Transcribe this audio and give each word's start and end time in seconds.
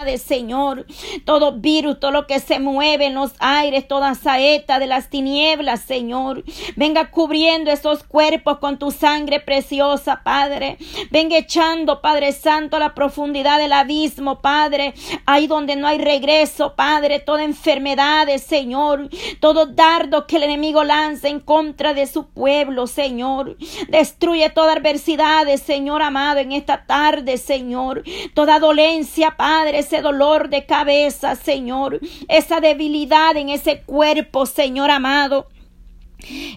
Señor, 0.00 0.86
todo 1.26 1.52
virus, 1.52 2.00
todo 2.00 2.10
lo 2.10 2.26
que 2.26 2.40
se 2.40 2.58
mueve 2.58 3.04
en 3.04 3.14
los 3.14 3.32
aires, 3.38 3.86
toda 3.86 4.14
saeta 4.14 4.78
de 4.78 4.86
las 4.86 5.10
tinieblas, 5.10 5.82
Señor. 5.82 6.42
Venga 6.74 7.10
cubriendo 7.10 7.70
esos 7.70 8.02
cuerpos 8.02 8.58
con 8.60 8.78
tu 8.78 8.92
sangre 8.92 9.40
preciosa, 9.40 10.22
Padre. 10.24 10.78
Venga 11.10 11.36
echando, 11.36 12.00
Padre 12.00 12.32
Santo, 12.32 12.76
a 12.76 12.80
la 12.80 12.94
profundidad 12.94 13.58
del 13.58 13.74
abismo, 13.74 14.40
Padre. 14.40 14.94
Ahí 15.26 15.46
donde 15.46 15.76
no 15.76 15.86
hay 15.86 15.98
regreso, 15.98 16.74
Padre. 16.74 17.20
Toda 17.20 17.44
enfermedad, 17.44 18.26
Señor. 18.38 19.10
Todo 19.38 19.66
dardo 19.66 20.26
que 20.26 20.36
el 20.36 20.44
enemigo 20.44 20.82
lanza 20.82 21.28
en 21.28 21.40
contra 21.40 21.92
de 21.92 22.06
su 22.06 22.26
pueblo, 22.26 22.86
Señor. 22.86 23.58
Destruye 23.88 24.48
toda 24.48 24.72
adversidad, 24.72 25.46
Señor 25.56 26.00
amado, 26.00 26.40
en 26.40 26.52
esta 26.52 26.86
tarde, 26.86 27.36
Señor. 27.36 28.02
Toda 28.32 28.58
dolencia, 28.58 29.36
Padre 29.36 29.89
ese 29.90 30.02
dolor 30.02 30.50
de 30.50 30.66
cabeza, 30.66 31.34
Señor, 31.34 31.98
esa 32.28 32.60
debilidad 32.60 33.36
en 33.36 33.48
ese 33.48 33.82
cuerpo, 33.82 34.46
Señor 34.46 34.88
amado. 34.88 35.48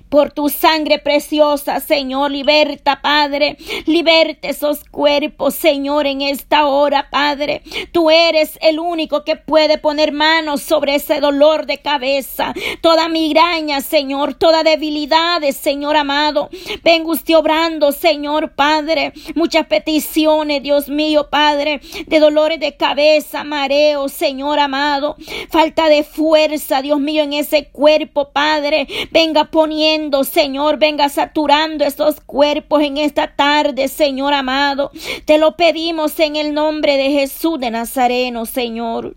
Por 0.10 0.32
tu 0.32 0.50
sangre 0.50 1.00
preciosa, 1.00 1.80
Señor, 1.80 2.32
liberta, 2.32 3.02
Padre. 3.02 3.58
Liberta 3.86 4.48
esos 4.48 4.84
cuerpos, 4.84 5.56
Señor, 5.56 6.08
en 6.08 6.22
esta 6.22 6.68
hora, 6.68 7.10
Padre. 7.10 7.62
Tú 7.92 8.10
eres 8.10 8.58
el 8.62 8.80
único 8.80 9.24
que 9.24 9.36
puede 9.36 9.78
poner 9.78 10.12
manos 10.12 10.62
sobre 10.62 10.96
ese 10.96 11.20
dolor 11.20 11.66
de 11.66 11.80
cabeza. 11.80 12.54
Toda 12.82 13.10
migraña, 13.10 13.82
Señor, 13.82 14.34
toda 14.36 14.64
debilidad, 14.64 15.42
Señor 15.52 15.96
amado. 15.96 16.50
Venga 16.84 17.12
usted 17.12 17.36
obrando, 17.36 17.92
Señor, 17.92 18.54
Padre. 18.56 19.14
Muchas 19.36 19.68
peticiones, 19.68 20.64
Dios 20.64 20.90
mío, 20.90 21.30
Padre, 21.30 21.82
de 22.08 22.20
dolores 22.20 22.60
de 22.60 22.76
cabeza, 22.76 23.44
mareo, 23.44 24.10
Señor 24.10 24.60
amado. 24.60 25.16
Falta 25.50 25.90
de 25.90 26.04
fuerza, 26.04 26.82
Dios 26.82 27.00
mío, 27.00 27.24
en 27.24 27.34
ese 27.34 27.70
cuerpo, 27.70 28.32
Padre. 28.32 28.88
Venga 29.12 29.46
poniendo, 29.54 30.24
Señor, 30.24 30.80
venga 30.80 31.10
saturando 31.10 31.86
esos 31.86 32.20
cuerpos 32.22 32.82
en 32.82 32.98
esta 32.98 33.36
tarde, 33.36 33.88
Señor 33.88 34.34
amado. 34.34 34.90
Te 35.26 35.38
lo 35.38 35.56
pedimos 35.56 36.20
en 36.20 36.36
el 36.36 36.56
nombre 36.56 36.98
de 36.98 37.12
Jesús 37.12 37.60
de 37.60 37.70
Nazareno, 37.70 38.48
Señor 38.48 39.16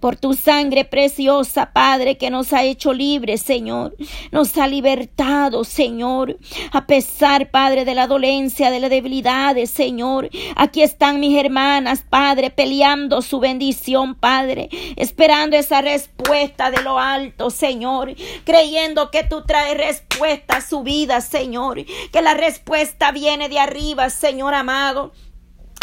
por 0.00 0.16
tu 0.16 0.34
sangre 0.34 0.84
preciosa, 0.84 1.72
Padre, 1.72 2.16
que 2.16 2.30
nos 2.30 2.52
ha 2.52 2.64
hecho 2.64 2.92
libres, 2.92 3.42
Señor. 3.42 3.96
Nos 4.30 4.56
ha 4.58 4.66
libertado, 4.66 5.64
Señor. 5.64 6.38
A 6.72 6.86
pesar, 6.86 7.50
Padre, 7.50 7.84
de 7.84 7.94
la 7.94 8.06
dolencia, 8.06 8.70
de 8.70 8.80
la 8.80 8.88
debilidad, 8.88 9.56
Señor. 9.66 10.30
Aquí 10.56 10.82
están 10.82 11.20
mis 11.20 11.38
hermanas, 11.38 12.04
Padre, 12.08 12.50
peleando 12.50 13.22
su 13.22 13.40
bendición, 13.40 14.14
Padre. 14.14 14.68
Esperando 14.96 15.56
esa 15.56 15.80
respuesta 15.80 16.70
de 16.70 16.82
lo 16.82 16.98
alto, 16.98 17.50
Señor. 17.50 18.14
Creyendo 18.44 19.10
que 19.10 19.24
tú 19.24 19.44
traes 19.44 19.76
respuesta 19.76 20.56
a 20.56 20.60
su 20.60 20.82
vida, 20.82 21.20
Señor. 21.20 21.84
Que 22.12 22.22
la 22.22 22.34
respuesta 22.34 23.12
viene 23.12 23.48
de 23.48 23.58
arriba, 23.58 24.10
Señor 24.10 24.54
amado. 24.54 25.12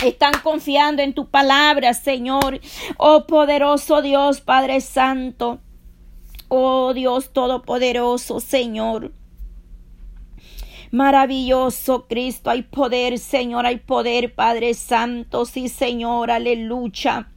Están 0.04 0.32
confiando 0.44 1.02
en 1.02 1.14
tu 1.14 1.30
palabra, 1.30 1.94
Señor. 1.94 2.62
Oh 2.98 3.26
poderoso 3.28 4.02
Dios, 4.02 4.40
Padre 4.40 4.80
Santo. 4.80 5.60
Oh 6.48 6.94
Dios 6.94 7.34
Todopoderoso, 7.34 8.40
Señor. 8.40 9.12
Maravilloso 10.92 12.08
Cristo, 12.08 12.50
hay 12.50 12.64
poder, 12.64 13.20
Señor, 13.20 13.68
hay 13.68 13.78
poder, 13.78 14.34
Padre 14.34 14.74
Santo, 14.74 15.46
sí, 15.46 15.70
Señor, 15.70 16.32
aleluya. 16.32 17.30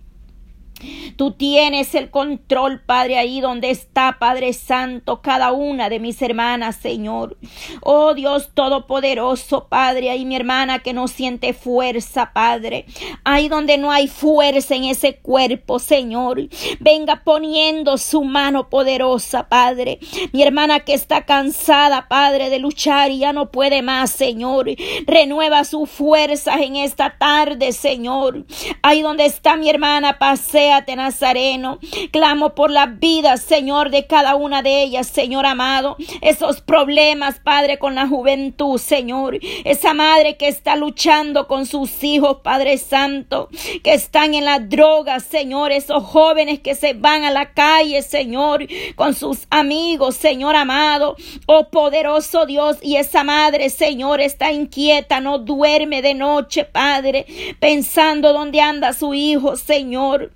Tú 1.17 1.33
tienes 1.33 1.95
el 1.95 2.11
control, 2.11 2.81
Padre, 2.81 3.19
ahí 3.19 3.41
donde 3.41 3.71
está, 3.71 4.17
Padre 4.19 4.53
Santo, 4.53 5.21
cada 5.23 5.53
una 5.53 5.89
de 5.89 6.01
mis 6.01 6.21
hermanas, 6.23 6.77
Señor. 6.77 7.37
Oh 7.83 8.15
Dios 8.15 8.51
Todopoderoso, 8.55 9.69
Padre, 9.69 10.11
ahí 10.11 10.25
mi 10.25 10.37
hermana 10.37 10.81
que 10.81 10.92
no 10.92 11.09
siente 11.09 11.53
fuerza, 11.53 12.33
Padre. 12.33 12.87
Ahí 13.25 13.48
donde 13.48 13.79
no 13.79 13.91
hay 13.91 14.09
fuerza 14.09 14.75
en 14.75 14.85
ese 14.85 15.17
cuerpo, 15.17 15.79
Señor. 15.79 16.48
Venga 16.81 17.23
poniendo 17.25 17.98
su 17.98 18.25
mano 18.25 18.69
poderosa, 18.69 19.48
Padre. 19.48 19.98
Mi 20.33 20.42
hermana 20.42 20.81
que 20.81 20.95
está 20.95 21.25
cansada, 21.25 22.09
Padre, 22.09 22.51
de 22.51 22.59
luchar 22.59 23.11
y 23.11 23.19
ya 23.19 23.33
no 23.33 23.51
puede 23.51 23.83
más, 23.83 24.11
Señor. 24.11 24.67
Renueva 25.07 25.65
sus 25.65 25.91
fuerzas 25.91 26.61
en 26.61 26.77
esta 26.77 27.17
tarde, 27.19 27.73
Señor. 27.73 28.45
Ahí 28.83 29.03
donde 29.03 29.27
está 29.27 29.57
mi 29.57 29.69
hermana, 29.69 30.19
pasea 30.19 30.72
Nazareno. 30.97 31.79
Clamo 32.11 32.55
por 32.55 32.71
la 32.71 32.87
vida, 32.87 33.37
Señor, 33.37 33.91
de 33.91 34.07
cada 34.07 34.35
una 34.35 34.63
de 34.63 34.83
ellas, 34.83 35.07
Señor 35.07 35.47
amado. 35.47 35.97
Esos 36.21 36.61
problemas, 36.61 37.41
Padre, 37.41 37.79
con 37.79 37.95
la 37.95 38.07
juventud, 38.09 38.79
Señor. 38.79 39.39
Esa 39.65 39.95
madre 39.95 40.37
que 40.37 40.49
está 40.49 40.77
luchando 40.77 41.47
con 41.47 41.67
sus 41.67 42.03
hijos, 42.05 42.39
Padre 42.43 42.79
Santo, 42.79 43.49
que 43.83 43.95
están 43.95 44.35
en 44.35 44.45
la 44.45 44.59
droga, 44.59 45.21
Señor. 45.21 45.73
Esos 45.73 46.05
jóvenes 46.05 46.61
que 46.61 46.75
se 46.75 46.95
van 46.95 47.25
a 47.25 47.31
la 47.31 47.53
calle, 47.53 48.03
Señor, 48.03 48.67
con 48.97 49.15
sus 49.15 49.47
amigos, 49.51 50.17
Señor 50.17 50.57
amado. 50.57 51.17
Oh 51.47 51.69
poderoso 51.71 52.47
Dios, 52.47 52.79
y 52.83 52.97
esa 52.97 53.25
madre, 53.25 53.71
Señor, 53.71 54.21
está 54.21 54.53
inquieta, 54.53 55.21
no 55.21 55.39
duerme 55.39 56.03
de 56.03 56.15
noche, 56.15 56.65
Padre, 56.65 57.27
pensando 57.61 58.33
dónde 58.33 58.61
anda 58.61 58.93
su 58.93 59.15
hijo, 59.15 59.57
Señor. 59.57 60.33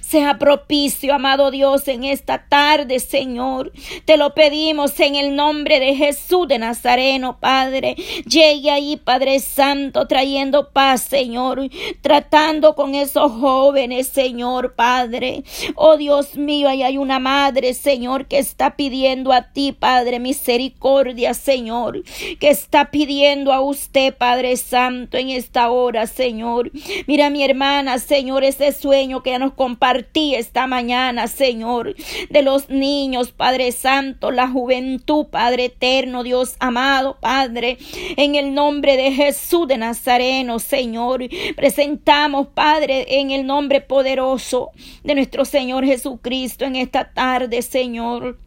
Sea 0.00 0.38
propicio, 0.38 1.14
amado 1.14 1.50
Dios, 1.50 1.88
en 1.88 2.04
esta 2.04 2.46
tarde, 2.48 3.00
Señor. 3.00 3.72
Te 4.04 4.16
lo 4.16 4.34
pedimos 4.34 4.98
en 5.00 5.16
el 5.16 5.36
nombre 5.36 5.80
de 5.80 5.94
Jesús 5.94 6.48
de 6.48 6.58
Nazareno, 6.58 7.38
Padre. 7.40 7.96
Llegue 8.26 8.70
ahí, 8.70 8.96
Padre 8.96 9.40
Santo, 9.40 10.06
trayendo 10.06 10.70
paz, 10.70 11.02
Señor. 11.02 11.68
Tratando 12.00 12.74
con 12.74 12.94
esos 12.94 13.32
jóvenes, 13.32 14.08
Señor, 14.08 14.74
Padre. 14.74 15.44
Oh 15.74 15.96
Dios 15.96 16.36
mío, 16.36 16.68
ahí 16.68 16.82
hay 16.82 16.98
una 16.98 17.18
madre, 17.18 17.74
Señor, 17.74 18.26
que 18.26 18.38
está 18.38 18.76
pidiendo 18.76 19.32
a 19.32 19.52
ti, 19.52 19.72
Padre, 19.72 20.20
misericordia, 20.20 21.34
Señor. 21.34 22.02
Que 22.40 22.50
está 22.50 22.90
pidiendo 22.90 23.52
a 23.52 23.60
usted, 23.60 24.14
Padre 24.14 24.56
Santo, 24.56 25.16
en 25.16 25.30
esta 25.30 25.70
hora, 25.70 26.06
Señor. 26.06 26.70
Mira, 27.06 27.30
mi 27.30 27.42
hermana, 27.44 27.98
Señor, 27.98 28.44
ese 28.44 28.72
sueño 28.72 29.22
que 29.22 29.30
ya 29.30 29.38
nos 29.38 29.52
compartí 29.66 30.36
esta 30.36 30.68
mañana, 30.68 31.26
Señor, 31.26 31.96
de 32.30 32.42
los 32.42 32.70
niños, 32.70 33.32
Padre 33.32 33.72
Santo, 33.72 34.30
la 34.30 34.46
juventud, 34.46 35.26
Padre 35.26 35.64
eterno, 35.64 36.22
Dios 36.22 36.54
amado, 36.60 37.16
Padre, 37.20 37.76
en 38.16 38.36
el 38.36 38.54
nombre 38.54 38.96
de 38.96 39.10
Jesús 39.10 39.66
de 39.66 39.76
Nazareno, 39.76 40.60
Señor, 40.60 41.24
presentamos, 41.56 42.46
Padre, 42.46 43.18
en 43.18 43.32
el 43.32 43.44
nombre 43.44 43.80
poderoso 43.80 44.70
de 45.02 45.16
nuestro 45.16 45.44
Señor 45.44 45.84
Jesucristo 45.84 46.64
en 46.64 46.76
esta 46.76 47.12
tarde, 47.12 47.60
Señor. 47.60 48.45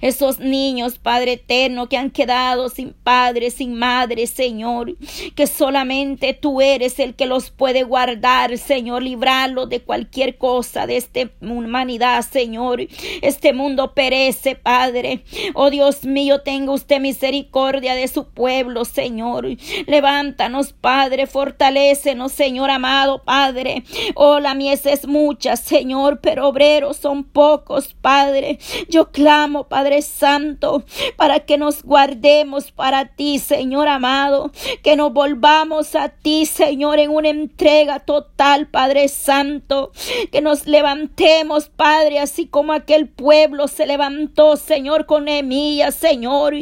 Esos 0.00 0.38
niños, 0.38 0.98
Padre 0.98 1.32
eterno, 1.34 1.88
que 1.88 1.96
han 1.96 2.10
quedado 2.10 2.68
sin 2.68 2.92
padre, 2.92 3.50
sin 3.50 3.74
madre, 3.74 4.26
Señor, 4.26 4.96
que 5.34 5.46
solamente 5.46 6.34
tú 6.34 6.60
eres 6.60 6.98
el 6.98 7.14
que 7.14 7.26
los 7.26 7.50
puede 7.50 7.82
guardar, 7.82 8.56
Señor, 8.58 9.02
librarlos 9.02 9.68
de 9.68 9.80
cualquier 9.80 10.38
cosa 10.38 10.86
de 10.86 10.96
esta 10.96 11.20
humanidad, 11.40 12.22
Señor. 12.22 12.80
Este 13.22 13.52
mundo 13.52 13.94
perece, 13.94 14.54
Padre. 14.56 15.24
Oh 15.54 15.70
Dios 15.70 16.04
mío, 16.04 16.40
tenga 16.40 16.72
usted 16.72 17.00
misericordia 17.00 17.94
de 17.94 18.08
su 18.08 18.28
pueblo, 18.28 18.84
Señor. 18.84 19.46
Levántanos, 19.86 20.72
Padre, 20.72 21.26
fortalécenos, 21.26 22.32
Señor 22.32 22.70
amado, 22.70 23.22
Padre. 23.24 23.84
Oh, 24.14 24.40
la 24.40 24.54
mies 24.54 24.86
es 24.86 25.06
mucha, 25.06 25.56
Señor, 25.56 26.20
pero 26.20 26.48
obreros 26.48 26.96
son 26.96 27.24
pocos, 27.24 27.94
Padre. 28.00 28.58
Yo 28.88 29.10
clamo, 29.10 29.63
Padre 29.68 30.02
Santo, 30.02 30.84
para 31.16 31.40
que 31.40 31.58
nos 31.58 31.82
guardemos 31.82 32.72
para 32.72 33.06
ti, 33.06 33.38
Señor 33.38 33.88
amado, 33.88 34.50
que 34.82 34.96
nos 34.96 35.12
volvamos 35.12 35.94
a 35.94 36.08
ti, 36.08 36.46
Señor, 36.46 36.98
en 36.98 37.10
una 37.10 37.28
entrega 37.28 38.00
total, 38.00 38.68
Padre 38.68 39.08
Santo, 39.08 39.92
que 40.30 40.40
nos 40.40 40.66
levantemos, 40.66 41.68
Padre, 41.68 42.18
así 42.18 42.46
como 42.46 42.72
aquel 42.72 43.08
pueblo 43.08 43.68
se 43.68 43.86
levantó, 43.86 44.56
Señor, 44.56 45.06
con 45.06 45.28
Emías, 45.28 45.94
Señor, 45.94 46.54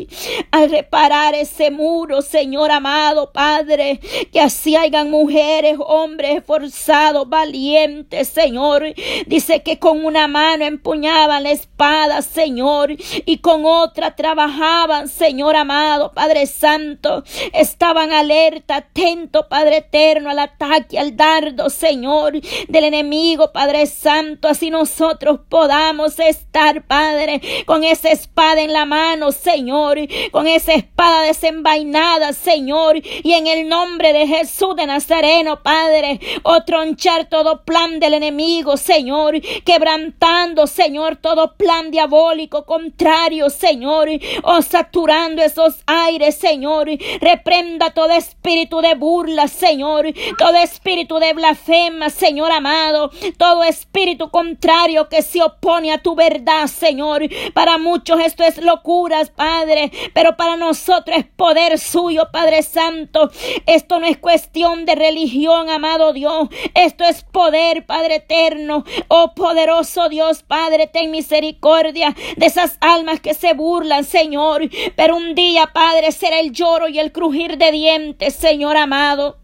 al 0.51 0.71
reparar 0.71 1.35
ese 1.35 1.71
muro, 1.71 2.23
Señor 2.23 2.71
amado, 2.71 3.33
Padre, 3.33 4.01
que 4.33 4.41
así 4.41 4.77
hayan 4.77 5.11
mujeres, 5.11 5.77
hombres 5.79 6.39
esforzados, 6.39 7.29
valientes, 7.29 8.29
Señor, 8.29 8.95
dice 9.27 9.63
que 9.63 9.79
con 9.79 10.05
una 10.05 10.29
mano 10.29 10.65
empuñaban 10.65 11.43
la 11.43 11.51
espada, 11.51 12.23
Señor, 12.23 12.92
Y 13.27 13.39
con 13.39 13.65
otra 13.65 14.17
trabajaban, 14.17 15.09
Señor 15.09 15.57
amado, 15.57 16.13
Padre 16.13 16.47
Santo. 16.47 17.25
Estaban 17.53 18.13
alerta, 18.13 18.77
atento, 18.77 19.49
Padre 19.49 19.79
eterno, 19.79 20.31
al 20.31 20.39
ataque, 20.39 20.99
al 20.99 21.17
dardo, 21.17 21.71
Señor, 21.71 22.41
del 22.69 22.85
enemigo, 22.85 23.53
Padre 23.53 23.87
Santo. 23.87 24.49
Así 24.49 24.71
nosotros 24.71 25.41
podamos 25.49 26.19
estar, 26.19 26.87
Padre, 26.87 27.41
con 27.67 27.85
esa 27.85 28.11
espada 28.11 28.61
en 28.61 28.73
la 28.73 28.85
mano, 28.85 29.33
Señor, 29.33 29.99
con 30.31 30.47
esa 30.47 30.73
espada 30.73 31.23
desenvainada, 31.23 32.33
Señor, 32.33 32.97
y 32.97 33.33
en 33.33 33.47
el 33.47 33.69
nombre 33.69 34.13
de 34.13 34.27
Jesús 34.27 34.77
de 34.77 34.87
Nazareno, 34.87 35.63
Padre, 35.63 36.21
o 36.43 36.63
tronchar 36.65 37.29
todo 37.29 37.65
plan 37.65 38.01
del 38.01 38.15
enemigo, 38.15 38.77
Señor, 38.77 39.41
quebrantando, 39.65 40.67
Señor, 40.67 41.17
todo 41.17 41.55
plan 41.55 41.91
diabólico 41.91 42.65
contrario, 42.83 43.49
Señor, 43.49 44.09
o 44.43 44.61
saturando 44.61 45.41
esos 45.41 45.83
aires, 45.87 46.35
Señor, 46.35 46.89
reprenda 47.21 47.91
todo 47.91 48.11
espíritu 48.11 48.81
de 48.81 48.95
burla, 48.95 49.47
Señor, 49.47 50.07
todo 50.37 50.57
espíritu 50.57 51.19
de 51.21 51.33
blasfema, 51.33 52.11
Señor 52.11 52.51
amado, 52.51 53.11
todo 53.39 53.63
espíritu 53.63 54.31
contrario 54.31 55.09
que 55.09 55.23
se 55.23 55.43
opone 55.43 55.93
a 55.93 56.03
tu 56.03 56.17
verdad, 56.17 56.67
Señor, 56.67 57.23
para 57.55 57.79
muchos 57.79 58.21
esto 58.21 58.43
es 58.43 58.59
locuras, 58.59 59.31
Padre, 59.31 59.93
pero 60.13 60.37
para 60.37 60.57
nosotros 60.57 61.19
es 61.19 61.25
poder 61.25 61.79
suyo, 61.79 62.31
Padre 62.33 62.63
Santo, 62.63 63.31
esto 63.67 64.01
no 64.01 64.07
es 64.07 64.19
cuestión 64.19 64.87
de 64.87 64.97
religión, 64.97 65.71
amado 65.71 66.13
Dios, 66.13 66.49
esto 66.75 67.05
es 67.05 67.23
poder, 67.23 67.87
Padre 67.87 68.17
eterno, 68.17 68.85
oh 69.07 69.35
poderoso 69.35 70.09
Dios, 70.09 70.43
Padre, 70.43 70.89
ten 70.89 71.13
misericordia 71.13 72.15
de 72.37 72.47
esas 72.47 72.72
almas 72.81 73.21
que 73.21 73.35
se 73.35 73.55
burlan, 73.55 74.05
Señor. 74.05 74.63
Pero 74.97 75.17
un 75.17 75.35
día, 75.35 75.69
Padre, 75.73 76.13
será 76.13 76.41
el 76.41 76.53
lloro 76.53 76.89
y 76.89 76.99
el 76.99 77.13
crujir 77.13 77.59
de 77.59 77.73
dientes, 77.73 78.35
Señor 78.35 78.77
amado. 78.77 79.42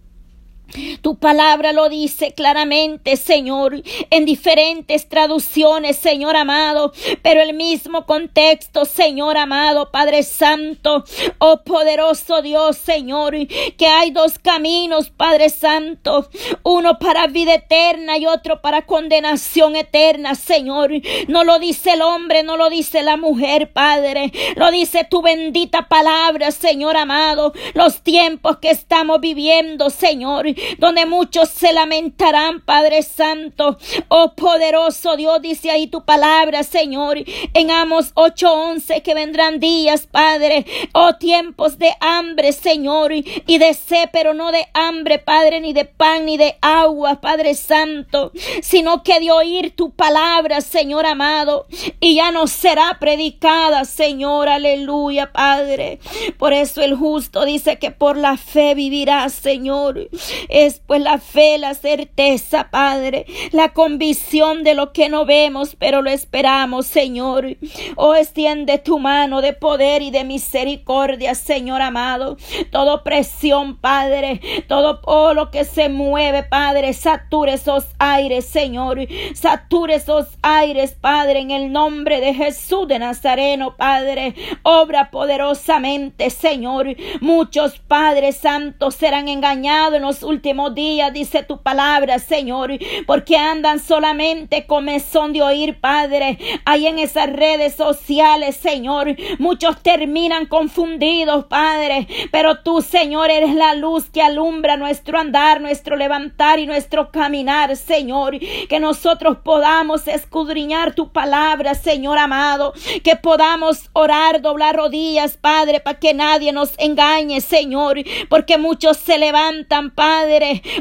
Tu 1.00 1.17
palabra 1.17 1.73
lo 1.73 1.88
dice 1.88 2.35
claramente, 2.35 3.17
Señor, 3.17 3.82
en 4.11 4.25
diferentes 4.26 5.09
traducciones, 5.09 5.97
Señor 5.97 6.37
amado, 6.37 6.93
pero 7.23 7.41
el 7.41 7.55
mismo 7.55 8.05
contexto, 8.05 8.85
Señor 8.85 9.38
amado, 9.38 9.91
Padre 9.91 10.23
Santo, 10.23 11.05
oh 11.38 11.62
poderoso 11.65 12.43
Dios, 12.43 12.76
Señor, 12.76 13.35
que 13.79 13.87
hay 13.87 14.11
dos 14.11 14.38
caminos, 14.38 15.09
Padre 15.09 15.49
Santo, 15.49 16.29
uno 16.65 16.99
para 16.99 17.26
vida 17.29 17.55
eterna 17.55 18.19
y 18.19 18.26
otro 18.26 18.61
para 18.61 18.85
condenación 18.85 19.75
eterna, 19.75 20.35
Señor. 20.35 20.91
No 21.29 21.44
lo 21.44 21.59
dice 21.59 21.93
el 21.93 22.03
hombre, 22.03 22.43
no 22.43 22.59
lo 22.59 22.69
dice 22.69 23.03
la 23.03 23.17
mujer, 23.17 23.73
Padre, 23.73 24.32
lo 24.56 24.71
dice 24.71 25.06
tu 25.09 25.23
bendita 25.23 25.88
palabra, 25.88 26.50
Señor 26.50 26.97
amado, 26.99 27.55
los 27.73 28.03
tiempos 28.03 28.59
que 28.59 28.71
estamos 28.71 29.21
viviendo, 29.21 29.88
Señor 29.88 30.57
donde 30.78 31.06
muchos 31.06 31.49
se 31.49 31.72
lamentarán, 31.72 32.60
Padre 32.60 33.02
Santo. 33.02 33.78
Oh 34.08 34.32
poderoso 34.34 35.16
Dios, 35.16 35.40
dice 35.43 35.70
ahí 35.70 35.87
tu 35.87 36.05
palabra, 36.05 36.62
Señor, 36.62 37.19
en 37.55 37.70
Amos 37.70 38.12
8:11, 38.14 39.02
que 39.02 39.14
vendrán 39.14 39.60
días, 39.60 40.06
Padre, 40.06 40.64
oh 40.93 41.14
tiempos 41.14 41.78
de 41.78 41.94
hambre, 42.00 42.52
Señor, 42.52 43.12
y 43.12 43.58
de 43.58 43.75
sed, 43.75 44.08
pero 44.12 44.34
no 44.34 44.52
de 44.52 44.66
hambre, 44.75 45.19
Padre, 45.19 45.60
ni 45.60 45.72
de 45.72 45.84
pan, 45.84 46.26
ni 46.26 46.37
de 46.37 46.56
agua, 46.61 47.20
Padre 47.20 47.54
Santo, 47.54 48.32
sino 48.62 49.02
que 49.02 49.20
de 49.20 49.31
oír 49.31 49.75
tu 49.75 49.90
palabra, 49.90 50.61
Señor 50.61 51.06
amado, 51.06 51.66
y 52.00 52.16
ya 52.16 52.31
no 52.31 52.46
será 52.46 52.99
predicada, 53.00 53.84
Señor, 53.84 54.49
aleluya, 54.49 55.32
Padre. 55.32 55.99
Por 56.38 56.52
eso 56.52 56.82
el 56.82 56.94
justo 56.94 57.44
dice 57.44 57.78
que 57.78 57.90
por 57.90 58.16
la 58.16 58.37
fe 58.37 58.75
vivirá, 58.75 59.28
Señor. 59.28 60.08
Es 60.49 60.81
pues 60.87 61.03
la 61.03 61.19
fe, 61.19 61.59
la 61.59 61.75
certeza, 61.75 62.71
Padre, 62.71 63.27
la 63.53 63.73
convicción 63.73 64.65
de 64.65 64.75
lo 64.75 64.93
que 64.93 65.09
no 65.09 65.27
vemos, 65.27 65.77
pero 65.79 66.00
lo 66.00 66.11
esperamos, 66.11 66.87
Señor. 66.87 67.56
Oh, 67.97 68.15
extiende 68.15 68.79
tu 68.79 68.99
mano 68.99 69.43
de 69.43 69.53
poder 69.53 70.03
y 70.03 70.11
de 70.11 70.25
misericordia, 70.25 71.35
Señor 71.35 71.83
amado. 71.83 72.39
Todo 72.71 73.05
presión, 73.05 73.77
Padre, 73.77 74.41
todo 74.69 75.00
oh, 75.05 75.35
lo 75.35 75.50
que 75.50 75.65
se 75.65 75.89
mueve, 75.89 76.43
Padre, 76.45 76.95
sature 76.95 77.55
esos 77.55 77.85
aires, 77.99 78.47
Señor. 78.47 79.00
Sature 79.35 79.97
esos 79.97 80.27
aires, 80.43 80.97
Padre, 80.99 81.41
en 81.41 81.50
el 81.50 81.73
nombre 81.73 82.21
de 82.21 82.33
Jesús 82.33 82.89
de 82.89 82.99
Nazareno, 82.99 83.77
Padre. 83.77 84.35
Obra 84.62 85.11
poderosamente, 85.11 86.31
Señor. 86.31 86.97
Muchos 87.21 87.79
Padres 87.79 88.37
Santos 88.37 88.95
serán 88.95 89.29
engañados 89.29 89.95
en 89.95 90.03
los 90.03 90.23
últimos 90.23 90.38
días, 90.75 91.12
dice 91.12 91.43
tu 91.43 91.62
palabra, 91.62 92.19
Señor, 92.19 92.70
porque 93.06 93.37
andan 93.37 93.79
solamente 93.79 94.67
con 94.67 94.85
mesón 94.85 95.32
de 95.32 95.43
oír, 95.43 95.81
Padre, 95.81 96.38
ahí 96.64 96.87
en 96.87 96.99
esas 96.99 97.31
redes 97.31 97.75
sociales, 97.75 98.56
Señor. 98.56 99.17
Muchos 99.38 99.82
terminan 99.82 100.46
confundidos, 100.46 101.46
Padre, 101.46 102.06
pero 102.31 102.61
tú, 102.62 102.82
Señor, 102.82 103.31
eres 103.31 103.55
la 103.55 103.75
luz 103.75 104.11
que 104.11 104.23
alumbra 104.23 104.76
nuestro 104.76 105.19
andar, 105.19 105.61
nuestro 105.61 105.96
levantar 105.96 106.58
y 106.58 106.67
nuestro 106.67 107.11
caminar, 107.11 107.76
Señor. 107.76 108.38
Que 108.69 108.81
nosotros 108.81 109.38
podamos 109.43 110.06
escudriñar 110.08 110.94
tu 110.94 111.12
palabra, 111.12 111.75
Señor 111.75 112.19
amado, 112.19 112.73
que 113.02 113.17
podamos 113.17 113.90
orar, 113.93 114.40
doblar 114.40 114.76
rodillas, 114.76 115.37
Padre, 115.37 115.81
para 115.81 115.99
que 115.99 116.14
nadie 116.14 116.52
nos 116.52 116.73
engañe, 116.79 117.40
Señor, 117.40 117.99
porque 118.29 118.58
muchos 118.58 118.96
se 118.96 119.19
levantan, 119.19 119.90
Padre, 119.90 120.27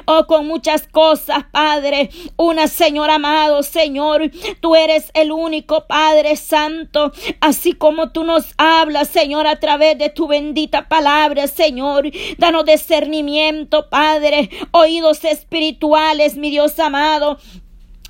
oh, 0.06 0.26
con 0.28 0.48
muchas 0.48 0.88
cosas, 0.88 1.46
Padre. 1.52 2.10
Una, 2.36 2.68
Señor 2.68 3.10
amado, 3.10 3.64
Señor, 3.64 4.30
tú 4.60 4.76
eres 4.76 5.12
el 5.14 5.32
único 5.32 5.86
Padre 5.88 6.36
Santo, 6.36 7.12
así 7.42 7.74
como 7.74 8.12
tú 8.12 8.24
nos 8.24 8.54
hablas, 8.58 9.10
Señor, 9.10 9.48
a 9.48 9.60
través 9.60 9.98
de 9.98 10.10
tu 10.10 10.28
bendita 10.28 10.88
palabra, 10.88 11.48
Señor. 11.48 12.10
Danos 12.38 12.66
discernimiento, 12.66 13.90
Padre, 13.90 14.50
oídos 14.72 15.24
espirituales, 15.24 16.36
mi 16.38 16.50
Dios 16.50 16.80
amado 16.80 17.38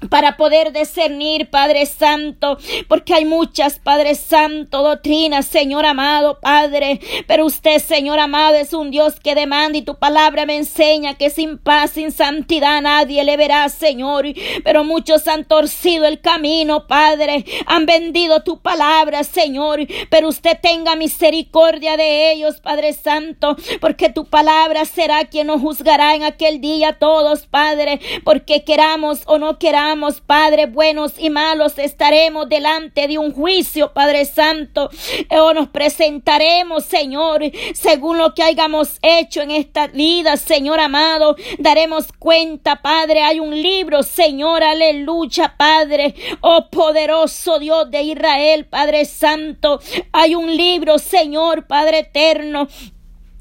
para 0.09 0.37
poder 0.37 0.71
discernir, 0.71 1.49
Padre 1.49 1.85
Santo, 1.85 2.57
porque 2.87 3.13
hay 3.13 3.25
muchas, 3.25 3.79
Padre 3.79 4.15
Santo, 4.15 4.83
doctrinas, 4.83 5.47
Señor 5.47 5.85
amado, 5.85 6.39
Padre, 6.39 6.99
pero 7.27 7.45
usted, 7.45 7.79
Señor 7.79 8.19
amado, 8.19 8.55
es 8.55 8.73
un 8.73 8.91
Dios 8.91 9.19
que 9.19 9.33
demanda 9.33 9.77
y 9.77 9.81
tu 9.81 9.95
palabra 9.95 10.45
me 10.45 10.55
enseña 10.55 11.15
que 11.15 11.29
sin 11.29 11.57
paz, 11.57 11.91
sin 11.91 12.11
santidad 12.11 12.81
nadie 12.81 13.23
le 13.23 13.37
verá, 13.37 13.67
Señor, 13.69 14.25
pero 14.63 14.83
muchos 14.83 15.27
han 15.27 15.45
torcido 15.45 16.05
el 16.05 16.21
camino, 16.21 16.87
Padre, 16.87 17.43
han 17.65 17.85
vendido 17.85 18.43
tu 18.43 18.59
palabra, 18.59 19.23
Señor, 19.23 19.79
pero 20.09 20.27
usted 20.29 20.59
tenga 20.61 20.95
misericordia 20.95 21.97
de 21.97 22.31
ellos, 22.31 22.59
Padre 22.61 22.93
Santo, 22.93 23.57
porque 23.81 24.09
tu 24.09 24.25
palabra 24.25 24.85
será 24.85 25.25
quien 25.25 25.47
nos 25.47 25.61
juzgará 25.61 26.15
en 26.15 26.23
aquel 26.23 26.61
día 26.61 26.99
todos, 26.99 27.47
Padre, 27.47 27.99
porque 28.23 28.63
queramos 28.63 29.21
o 29.25 29.39
no 29.39 29.57
queramos, 29.57 29.86
Padre, 30.25 30.65
buenos 30.65 31.13
y 31.17 31.29
malos, 31.29 31.79
estaremos 31.79 32.49
delante 32.49 33.07
de 33.07 33.17
un 33.17 33.31
juicio, 33.31 33.93
Padre 33.93 34.25
Santo, 34.25 34.89
o 35.29 35.53
nos 35.53 35.69
presentaremos, 35.69 36.83
Señor, 36.83 37.41
según 37.73 38.17
lo 38.17 38.33
que 38.33 38.43
hayamos 38.43 38.99
hecho 39.01 39.41
en 39.41 39.51
esta 39.51 39.87
vida, 39.87 40.35
Señor 40.35 40.81
amado, 40.81 41.37
daremos 41.57 42.07
cuenta, 42.19 42.81
Padre, 42.81 43.21
hay 43.21 43.39
un 43.39 43.61
libro, 43.61 44.03
Señor, 44.03 44.61
aleluya, 44.61 45.55
Padre, 45.57 46.13
oh 46.41 46.69
poderoso 46.69 47.57
Dios 47.57 47.89
de 47.89 48.01
Israel, 48.01 48.65
Padre 48.65 49.05
Santo, 49.05 49.79
hay 50.11 50.35
un 50.35 50.53
libro, 50.53 50.99
Señor, 50.99 51.65
Padre 51.65 51.99
eterno, 51.99 52.67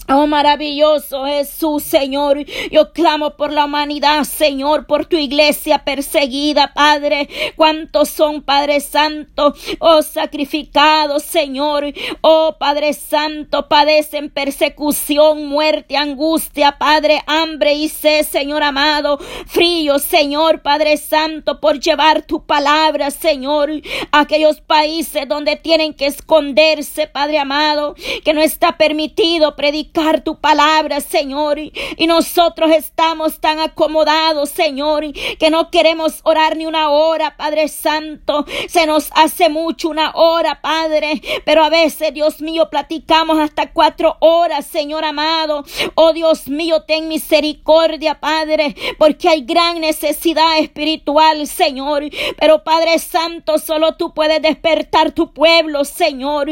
Oh 0.08 0.28
maravilloso 0.28 1.26
Jesús, 1.26 1.82
Señor. 1.82 2.44
Yo 2.70 2.92
clamo 2.92 3.30
por 3.36 3.52
la 3.52 3.64
humanidad, 3.64 4.22
Señor, 4.22 4.86
por 4.86 5.06
tu 5.06 5.16
iglesia 5.16 5.78
perseguida, 5.78 6.72
Padre. 6.74 7.28
¿Cuántos 7.56 8.10
son, 8.10 8.42
Padre 8.42 8.78
Santo? 8.80 9.54
Oh 9.80 10.02
sacrificados, 10.02 11.24
Señor. 11.24 11.86
Oh 12.20 12.54
Padre 12.56 12.92
Santo, 12.92 13.68
padecen 13.68 14.30
persecución, 14.30 15.46
muerte, 15.46 15.96
angustia, 15.96 16.78
Padre, 16.78 17.22
hambre 17.26 17.74
y 17.74 17.88
sed, 17.88 18.24
Señor 18.24 18.62
amado. 18.62 19.18
Frío, 19.46 19.98
Señor, 19.98 20.62
Padre 20.62 20.98
Santo, 20.98 21.60
por 21.60 21.80
llevar 21.80 22.22
tu 22.22 22.46
palabra, 22.46 23.10
Señor. 23.10 23.72
Aquellos 24.12 24.60
países 24.60 25.26
donde 25.26 25.56
tienen 25.56 25.94
que 25.94 26.06
esconderse, 26.06 27.08
Padre 27.08 27.40
amado, 27.40 27.96
que 28.24 28.34
no 28.34 28.40
está 28.40 28.76
permitido 28.76 29.56
predicar 29.56 29.95
tu 30.22 30.38
palabra, 30.38 31.00
Señor. 31.00 31.58
Y 31.58 32.06
nosotros 32.06 32.70
estamos 32.70 33.40
tan 33.40 33.60
acomodados, 33.60 34.50
Señor, 34.50 35.04
que 35.38 35.48
no 35.50 35.70
queremos 35.70 36.20
orar 36.22 36.56
ni 36.56 36.66
una 36.66 36.90
hora, 36.90 37.36
Padre 37.36 37.68
Santo. 37.68 38.44
Se 38.68 38.86
nos 38.86 39.08
hace 39.14 39.48
mucho 39.48 39.88
una 39.88 40.12
hora, 40.14 40.60
Padre. 40.60 41.22
Pero 41.46 41.64
a 41.64 41.70
veces, 41.70 42.12
Dios 42.12 42.42
mío, 42.42 42.68
platicamos 42.68 43.38
hasta 43.38 43.72
cuatro 43.72 44.16
horas, 44.20 44.66
Señor 44.66 45.04
amado. 45.04 45.64
Oh 45.94 46.12
Dios 46.12 46.48
mío, 46.48 46.82
ten 46.82 47.08
misericordia, 47.08 48.20
Padre, 48.20 48.76
porque 48.98 49.30
hay 49.30 49.42
gran 49.42 49.80
necesidad 49.80 50.58
espiritual, 50.58 51.46
Señor. 51.46 52.04
Pero 52.38 52.64
Padre 52.64 52.98
Santo, 52.98 53.58
solo 53.58 53.96
tú 53.96 54.12
puedes 54.12 54.42
despertar 54.42 55.12
tu 55.12 55.32
pueblo, 55.32 55.84
Señor. 55.84 56.48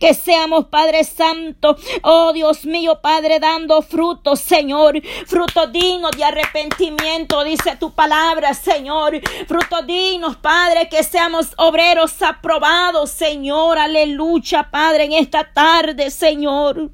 Que 0.00 0.14
seamos, 0.14 0.66
Padre 0.66 1.04
Santo, 1.04 1.76
oh 2.02 2.32
Dios 2.32 2.64
mío, 2.64 2.87
Padre, 2.96 3.38
dando 3.40 3.82
frutos, 3.82 4.40
Señor. 4.40 5.00
Frutos 5.26 5.72
dignos 5.72 6.12
de 6.12 6.24
arrepentimiento, 6.24 7.44
dice 7.44 7.76
tu 7.76 7.92
palabra, 7.92 8.54
Señor. 8.54 9.20
Frutos 9.46 9.86
dignos, 9.86 10.36
Padre, 10.36 10.88
que 10.88 11.02
seamos 11.02 11.48
obreros 11.56 12.20
aprobados, 12.22 13.10
Señor. 13.10 13.78
Aleluya, 13.78 14.70
Padre, 14.70 15.04
en 15.04 15.12
esta 15.12 15.52
tarde, 15.52 16.10
Señor. 16.10 16.90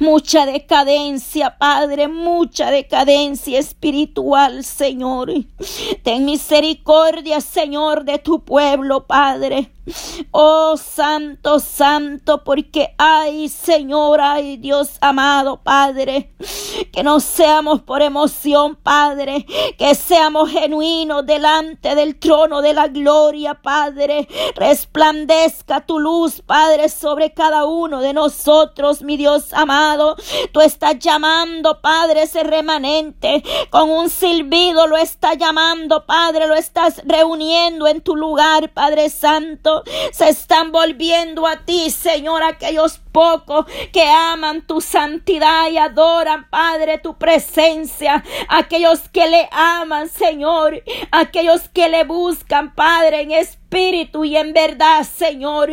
Mucha 0.00 0.44
decadencia, 0.44 1.56
Padre, 1.56 2.08
mucha 2.08 2.70
decadencia 2.70 3.58
espiritual, 3.58 4.64
Señor. 4.64 5.32
Ten 6.02 6.24
misericordia, 6.24 7.40
Señor, 7.40 8.04
de 8.04 8.18
tu 8.18 8.44
pueblo, 8.44 9.06
Padre. 9.06 9.70
Oh 10.30 10.76
Santo, 10.76 11.58
Santo, 11.58 12.44
porque 12.44 12.94
hay, 12.98 13.48
Señor, 13.48 14.20
ay 14.20 14.56
Dios 14.56 14.96
amado, 15.00 15.60
Padre, 15.60 16.32
que 16.92 17.02
no 17.02 17.18
seamos 17.18 17.82
por 17.82 18.00
emoción, 18.00 18.76
Padre, 18.76 19.44
que 19.76 19.96
seamos 19.96 20.50
genuinos 20.50 21.26
delante 21.26 21.96
del 21.96 22.16
trono 22.18 22.62
de 22.62 22.74
la 22.74 22.86
gloria, 22.86 23.54
Padre. 23.54 24.28
Resplandezca 24.54 25.84
tu 25.84 25.98
luz, 25.98 26.42
Padre, 26.42 26.88
sobre 26.88 27.32
cada 27.32 27.66
uno 27.66 28.00
de 28.00 28.12
nosotros, 28.12 29.02
mi 29.02 29.16
Dios 29.16 29.52
amado. 29.52 30.14
Tú 30.52 30.60
estás 30.60 31.00
llamando, 31.00 31.80
Padre, 31.80 32.22
ese 32.22 32.44
remanente 32.44 33.42
con 33.70 33.90
un 33.90 34.08
silbido, 34.08 34.86
lo 34.86 34.96
está 34.96 35.34
llamando, 35.34 36.06
Padre, 36.06 36.46
lo 36.46 36.54
estás 36.54 37.02
reuniendo 37.04 37.88
en 37.88 38.00
tu 38.00 38.14
lugar, 38.14 38.72
Padre 38.72 39.10
Santo 39.10 39.71
se 40.12 40.28
están 40.28 40.72
volviendo 40.72 41.46
a 41.46 41.64
ti, 41.64 41.90
Señor, 41.90 42.42
aquellos 42.42 43.01
pocos 43.12 43.66
que 43.92 44.02
aman 44.02 44.66
tu 44.66 44.80
santidad 44.80 45.70
y 45.70 45.76
adoran, 45.76 46.48
Padre, 46.48 46.98
tu 46.98 47.16
presencia. 47.18 48.24
Aquellos 48.48 49.08
que 49.10 49.28
le 49.28 49.48
aman, 49.52 50.08
Señor. 50.08 50.82
Aquellos 51.10 51.68
que 51.68 51.88
le 51.88 52.04
buscan, 52.04 52.74
Padre, 52.74 53.20
en 53.20 53.32
espíritu 53.32 54.24
y 54.24 54.36
en 54.36 54.52
verdad, 54.52 55.04
Señor. 55.04 55.70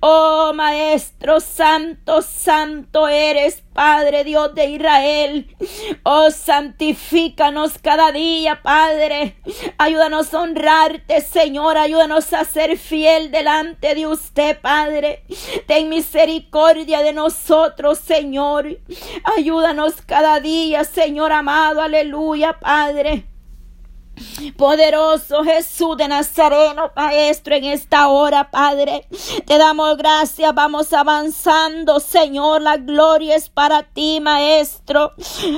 Oh, 0.00 0.52
Maestro 0.54 1.40
Santo, 1.40 2.22
Santo 2.22 3.08
eres, 3.08 3.62
Padre 3.72 4.22
Dios 4.24 4.54
de 4.54 4.66
Israel. 4.66 5.56
Oh, 6.04 6.30
santifícanos 6.30 7.78
cada 7.78 8.12
día, 8.12 8.62
Padre. 8.62 9.36
Ayúdanos 9.78 10.32
a 10.32 10.42
honrarte, 10.42 11.20
Señor. 11.20 11.76
Ayúdanos 11.76 12.32
a 12.32 12.44
ser 12.44 12.78
fiel 12.78 13.30
delante 13.30 13.94
de 13.94 14.06
usted, 14.06 14.60
Padre. 14.60 15.24
Ten 15.66 15.88
misericordia 15.88 16.63
de 16.72 17.12
nosotros, 17.12 17.98
Señor. 17.98 18.78
Ayúdanos 19.36 19.94
cada 20.06 20.40
día, 20.40 20.84
Señor 20.84 21.32
amado. 21.32 21.82
Aleluya, 21.82 22.58
Padre. 22.58 23.33
Poderoso 24.56 25.42
Jesús 25.44 25.96
de 25.96 26.08
Nazareno, 26.08 26.90
Maestro, 26.94 27.54
en 27.54 27.64
esta 27.64 28.08
hora, 28.08 28.50
Padre, 28.50 29.06
te 29.46 29.58
damos 29.58 29.96
gracias, 29.96 30.54
vamos 30.54 30.92
avanzando, 30.92 31.98
Señor, 32.00 32.62
la 32.62 32.76
gloria 32.76 33.36
es 33.36 33.48
para 33.48 33.82
ti, 33.82 34.20
Maestro, 34.20 35.12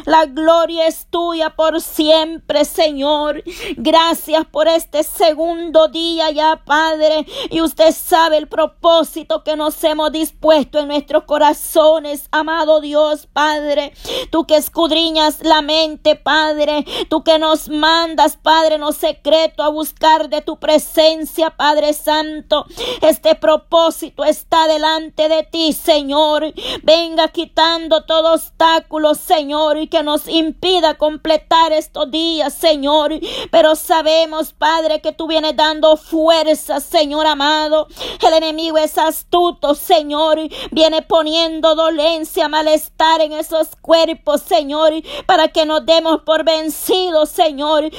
la 0.04 0.26
gloria 0.26 0.86
es 0.86 1.06
tuya 1.10 1.50
por 1.50 1.80
siempre, 1.80 2.64
Señor, 2.64 3.42
gracias 3.76 4.44
por 4.46 4.68
este 4.68 5.02
segundo 5.02 5.88
día 5.88 6.30
ya, 6.30 6.62
Padre, 6.64 7.26
y 7.50 7.60
usted 7.60 7.92
sabe 7.92 8.36
el 8.38 8.48
propósito 8.48 9.42
que 9.42 9.56
nos 9.56 9.82
hemos 9.84 10.12
dispuesto 10.12 10.78
en 10.78 10.88
nuestros 10.88 11.25
corazones, 11.25 12.28
amado 12.30 12.80
Dios, 12.80 13.26
Padre, 13.32 13.92
tú 14.30 14.46
que 14.46 14.56
escudriñas 14.56 15.42
la 15.42 15.62
mente, 15.62 16.16
Padre, 16.16 16.84
tú 17.08 17.22
que 17.22 17.38
nos 17.38 17.68
mandas, 17.68 18.38
Padre, 18.46 18.78
no 18.78 18.92
secreto 18.92 19.64
a 19.64 19.70
buscar 19.70 20.28
de 20.28 20.40
tu 20.40 20.56
presencia, 20.56 21.50
Padre 21.50 21.92
Santo. 21.92 22.64
Este 23.00 23.34
propósito 23.34 24.24
está 24.24 24.68
delante 24.68 25.28
de 25.28 25.42
ti, 25.42 25.72
Señor. 25.72 26.54
Venga 26.84 27.26
quitando 27.26 28.04
todo 28.04 28.34
obstáculo, 28.34 29.16
Señor, 29.16 29.78
y 29.78 29.88
que 29.88 30.04
nos 30.04 30.28
impida 30.28 30.96
completar 30.96 31.72
estos 31.72 32.08
días, 32.12 32.54
Señor. 32.54 33.14
Pero 33.50 33.74
sabemos, 33.74 34.52
Padre, 34.52 35.00
que 35.00 35.10
tú 35.10 35.26
vienes 35.26 35.56
dando 35.56 35.96
fuerza, 35.96 36.78
Señor 36.78 37.26
amado. 37.26 37.88
El 38.24 38.32
enemigo 38.32 38.78
es 38.78 38.96
astuto, 38.96 39.74
Señor. 39.74 40.38
Viene 40.70 41.02
poniendo 41.02 41.74
dolencia, 41.74 42.48
malestar 42.48 43.22
en 43.22 43.32
esos 43.32 43.74
cuerpos, 43.74 44.42
Señor, 44.42 44.92
para 45.26 45.48
que 45.48 45.66
nos 45.66 45.84
demos 45.84 46.20
por 46.22 46.44
vencidos, 46.44 47.30
Señor. 47.30 47.90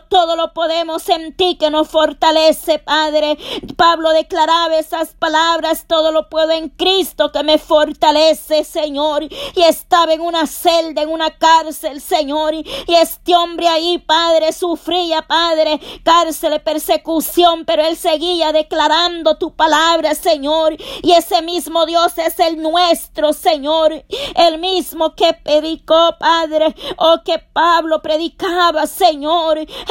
Todo 0.00 0.36
lo 0.36 0.52
podemos 0.52 1.08
en 1.08 1.34
ti 1.36 1.56
que 1.56 1.70
nos 1.70 1.88
fortalece, 1.88 2.78
Padre. 2.78 3.36
Pablo 3.76 4.10
declaraba 4.10 4.76
esas 4.76 5.14
palabras, 5.14 5.86
todo 5.86 6.12
lo 6.12 6.28
puedo 6.28 6.52
en 6.52 6.68
Cristo 6.70 7.32
que 7.32 7.42
me 7.42 7.58
fortalece, 7.58 8.64
Señor. 8.64 9.24
Y 9.24 9.62
estaba 9.62 10.12
en 10.12 10.20
una 10.20 10.46
celda, 10.46 11.02
en 11.02 11.10
una 11.10 11.30
cárcel, 11.38 12.00
Señor. 12.00 12.54
Y 12.54 12.94
este 12.94 13.34
hombre 13.34 13.68
ahí, 13.68 13.98
Padre, 13.98 14.52
sufría, 14.52 15.22
Padre, 15.22 15.80
cárcel, 16.04 16.60
persecución, 16.62 17.64
pero 17.64 17.84
él 17.84 17.96
seguía 17.96 18.52
declarando 18.52 19.36
tu 19.36 19.54
palabra, 19.54 20.14
Señor. 20.14 20.76
Y 21.02 21.12
ese 21.12 21.42
mismo 21.42 21.86
Dios 21.86 22.16
es 22.18 22.38
el 22.38 22.60
nuestro, 22.62 23.32
Señor. 23.32 24.04
El 24.34 24.58
mismo 24.58 25.14
que 25.14 25.34
predicó, 25.34 26.16
Padre, 26.18 26.74
o 26.96 27.22
que 27.24 27.38
Pablo 27.38 28.00
predicaba, 28.02 28.86
Señor 28.86 29.42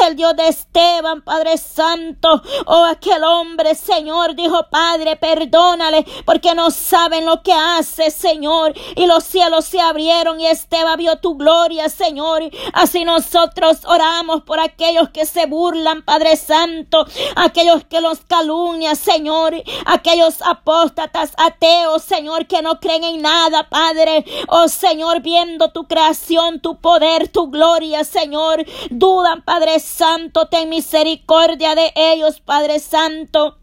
el 0.07 0.15
Dios 0.15 0.35
de 0.35 0.47
Esteban, 0.47 1.21
Padre 1.21 1.57
Santo. 1.57 2.41
Oh, 2.65 2.83
aquel 2.85 3.23
hombre, 3.23 3.75
Señor, 3.75 4.35
dijo, 4.35 4.67
Padre, 4.69 5.15
perdónale, 5.15 6.05
porque 6.25 6.53
no 6.55 6.71
saben 6.71 7.25
lo 7.25 7.41
que 7.43 7.53
hace, 7.53 8.11
Señor. 8.11 8.73
Y 8.95 9.05
los 9.05 9.23
cielos 9.23 9.65
se 9.65 9.79
abrieron 9.79 10.39
y 10.39 10.47
Esteban 10.47 10.97
vio 10.97 11.17
tu 11.17 11.35
gloria, 11.35 11.89
Señor. 11.89 12.43
Así 12.73 13.03
nosotros 13.05 13.79
oramos 13.85 14.43
por 14.43 14.59
aquellos 14.59 15.09
que 15.09 15.25
se 15.25 15.45
burlan, 15.45 16.03
Padre 16.03 16.35
Santo, 16.35 17.05
aquellos 17.35 17.85
que 17.85 18.01
los 18.01 18.19
calumnian, 18.21 18.95
Señor, 18.95 19.53
aquellos 19.85 20.41
apóstatas, 20.41 21.33
ateos, 21.37 22.03
Señor, 22.03 22.47
que 22.47 22.61
no 22.61 22.79
creen 22.79 23.03
en 23.03 23.21
nada, 23.21 23.69
Padre. 23.69 24.25
Oh, 24.47 24.67
Señor, 24.67 25.21
viendo 25.21 25.71
tu 25.71 25.87
creación, 25.87 26.59
tu 26.59 26.79
poder, 26.79 27.27
tu 27.27 27.49
gloria, 27.49 28.03
Señor, 28.03 28.65
dudan, 28.89 29.41
Padre 29.43 29.79
Santo, 29.81 30.47
ten 30.47 30.69
misericordia 30.69 31.75
de 31.75 31.91
ellos, 31.95 32.39
Padre 32.39 32.79
Santo. 32.79 33.60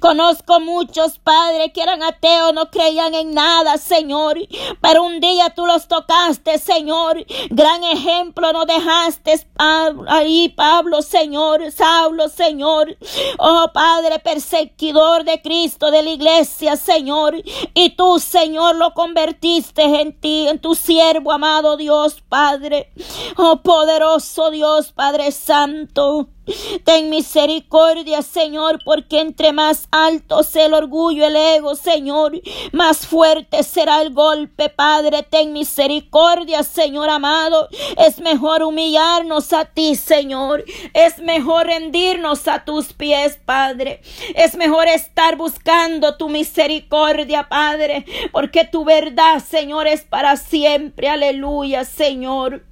Conozco 0.00 0.60
muchos 0.60 1.18
padres 1.18 1.72
que 1.72 1.82
eran 1.82 2.02
ateos, 2.02 2.52
no 2.54 2.70
creían 2.70 3.14
en 3.14 3.34
nada, 3.34 3.78
Señor. 3.78 4.38
Pero 4.80 5.04
un 5.04 5.20
día 5.20 5.50
tú 5.50 5.66
los 5.66 5.88
tocaste, 5.88 6.58
Señor. 6.58 7.24
Gran 7.50 7.84
ejemplo 7.84 8.52
nos 8.52 8.66
dejaste 8.66 9.46
ahí, 10.08 10.48
Pablo, 10.50 11.02
Señor. 11.02 11.70
Saulo, 11.72 12.28
Señor. 12.28 12.96
Oh 13.38 13.70
Padre, 13.72 14.18
perseguidor 14.18 15.24
de 15.24 15.40
Cristo, 15.42 15.90
de 15.90 16.02
la 16.02 16.10
iglesia, 16.10 16.76
Señor. 16.76 17.34
Y 17.74 17.90
tú, 17.90 18.18
Señor, 18.18 18.76
lo 18.76 18.94
convertiste 18.94 19.82
en 19.82 20.18
ti, 20.18 20.48
en 20.48 20.58
tu 20.58 20.74
siervo, 20.74 21.32
amado 21.32 21.76
Dios, 21.76 22.22
Padre. 22.28 22.92
Oh 23.36 23.62
poderoso 23.62 24.50
Dios, 24.50 24.92
Padre 24.92 25.32
Santo. 25.32 26.28
Ten 26.84 27.10
misericordia, 27.10 28.20
Señor, 28.22 28.80
porque 28.84 29.20
entre 29.20 29.52
más 29.52 29.86
alto 29.92 30.42
sea 30.42 30.66
el 30.66 30.74
orgullo, 30.74 31.26
el 31.26 31.36
ego, 31.36 31.76
Señor, 31.76 32.40
más 32.72 33.06
fuerte 33.06 33.62
será 33.62 34.02
el 34.02 34.12
golpe, 34.12 34.68
Padre. 34.68 35.22
Ten 35.22 35.52
misericordia, 35.52 36.64
Señor 36.64 37.10
amado. 37.10 37.68
Es 37.96 38.18
mejor 38.20 38.62
humillarnos 38.64 39.52
a 39.52 39.66
ti, 39.66 39.94
Señor. 39.94 40.64
Es 40.94 41.18
mejor 41.18 41.66
rendirnos 41.66 42.48
a 42.48 42.64
tus 42.64 42.92
pies, 42.92 43.38
Padre. 43.44 44.00
Es 44.34 44.56
mejor 44.56 44.88
estar 44.88 45.36
buscando 45.36 46.16
tu 46.16 46.28
misericordia, 46.28 47.48
Padre, 47.48 48.04
porque 48.32 48.64
tu 48.64 48.84
verdad, 48.84 49.42
Señor, 49.42 49.86
es 49.86 50.02
para 50.02 50.36
siempre. 50.36 51.08
Aleluya, 51.08 51.84
Señor. 51.84 52.71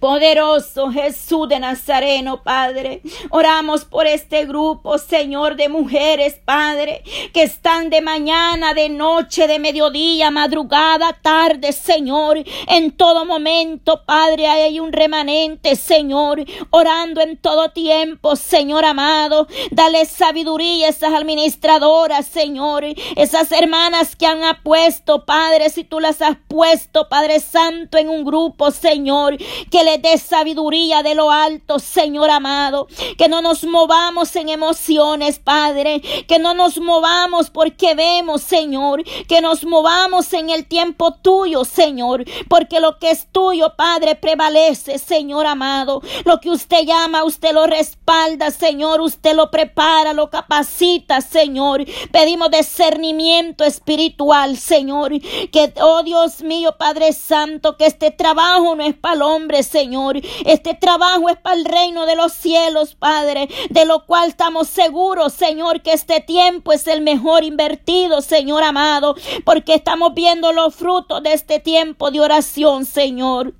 Poderoso 0.00 0.90
Jesús 0.90 1.48
de 1.48 1.58
Nazareno, 1.58 2.42
Padre. 2.42 3.02
Oramos 3.30 3.84
por 3.84 4.06
este 4.06 4.44
grupo, 4.46 4.98
Señor, 4.98 5.56
de 5.56 5.68
mujeres, 5.68 6.40
Padre, 6.44 7.02
que 7.32 7.42
están 7.42 7.90
de 7.90 8.00
mañana, 8.00 8.74
de 8.74 8.88
noche, 8.88 9.46
de 9.46 9.58
mediodía, 9.58 10.30
madrugada, 10.30 11.18
tarde, 11.20 11.72
Señor. 11.72 12.38
En 12.68 12.92
todo 12.92 13.24
momento, 13.24 14.04
Padre, 14.04 14.46
hay 14.46 14.80
un 14.80 14.92
remanente, 14.92 15.76
Señor, 15.76 16.44
orando 16.70 17.20
en 17.20 17.36
todo 17.36 17.70
tiempo, 17.70 18.36
Señor 18.36 18.84
amado. 18.84 19.48
Dale 19.70 20.04
sabiduría 20.06 20.86
a 20.86 20.90
esas 20.90 21.12
administradoras, 21.12 22.26
Señor. 22.26 22.84
Esas 23.16 23.52
hermanas 23.52 24.16
que 24.16 24.26
han 24.26 24.38
puesto, 24.62 25.24
Padre, 25.24 25.70
si 25.70 25.84
tú 25.84 26.00
las 26.00 26.22
has 26.22 26.36
puesto, 26.48 27.08
Padre 27.08 27.40
Santo, 27.40 27.98
en 27.98 28.08
un 28.08 28.24
grupo, 28.24 28.70
Señor 28.70 29.36
que 29.70 29.84
le 29.84 29.98
dé 29.98 30.18
sabiduría 30.18 31.02
de 31.02 31.14
lo 31.14 31.30
alto, 31.30 31.78
Señor 31.78 32.30
amado, 32.30 32.88
que 33.16 33.28
no 33.28 33.42
nos 33.42 33.64
movamos 33.64 34.34
en 34.36 34.48
emociones, 34.48 35.38
Padre, 35.38 36.00
que 36.26 36.38
no 36.38 36.54
nos 36.54 36.78
movamos 36.78 37.50
porque 37.50 37.94
vemos, 37.94 38.42
Señor, 38.42 39.04
que 39.26 39.40
nos 39.40 39.64
movamos 39.64 40.32
en 40.32 40.50
el 40.50 40.66
tiempo 40.66 41.14
tuyo, 41.14 41.64
Señor, 41.64 42.24
porque 42.48 42.80
lo 42.80 42.98
que 42.98 43.10
es 43.10 43.28
tuyo, 43.30 43.74
Padre, 43.76 44.14
prevalece, 44.14 44.98
Señor 44.98 45.46
amado. 45.46 46.00
Lo 46.24 46.40
que 46.40 46.50
usted 46.50 46.84
llama, 46.84 47.24
usted 47.24 47.52
lo 47.52 47.66
respalda, 47.66 48.50
Señor, 48.50 49.00
usted 49.00 49.34
lo 49.34 49.50
prepara, 49.50 50.12
lo 50.12 50.30
capacita, 50.30 51.20
Señor. 51.20 51.84
Pedimos 52.12 52.50
discernimiento 52.50 53.64
espiritual, 53.64 54.56
Señor, 54.56 55.12
que, 55.52 55.72
oh 55.80 56.02
Dios 56.02 56.42
mío, 56.42 56.76
Padre 56.78 57.12
Santo, 57.12 57.76
que 57.76 57.86
este 57.86 58.10
trabajo 58.10 58.74
no 58.74 58.82
es 58.84 58.94
para 58.94 59.14
el 59.14 59.22
hombre, 59.22 59.57
Señor. 59.62 60.20
Este 60.44 60.74
trabajo 60.74 61.28
es 61.28 61.36
para 61.36 61.56
el 61.56 61.64
reino 61.64 62.06
de 62.06 62.16
los 62.16 62.32
cielos, 62.32 62.94
Padre, 62.94 63.48
de 63.70 63.84
lo 63.84 64.06
cual 64.06 64.28
estamos 64.28 64.68
seguros, 64.68 65.32
Señor, 65.32 65.82
que 65.82 65.92
este 65.92 66.20
tiempo 66.20 66.72
es 66.72 66.86
el 66.86 67.02
mejor 67.02 67.44
invertido, 67.44 68.20
Señor 68.22 68.62
amado, 68.62 69.14
porque 69.44 69.74
estamos 69.74 70.14
viendo 70.14 70.52
los 70.52 70.74
frutos 70.74 71.22
de 71.22 71.32
este 71.32 71.60
tiempo 71.60 72.10
de 72.10 72.20
oración, 72.20 72.84
Señor. 72.84 73.54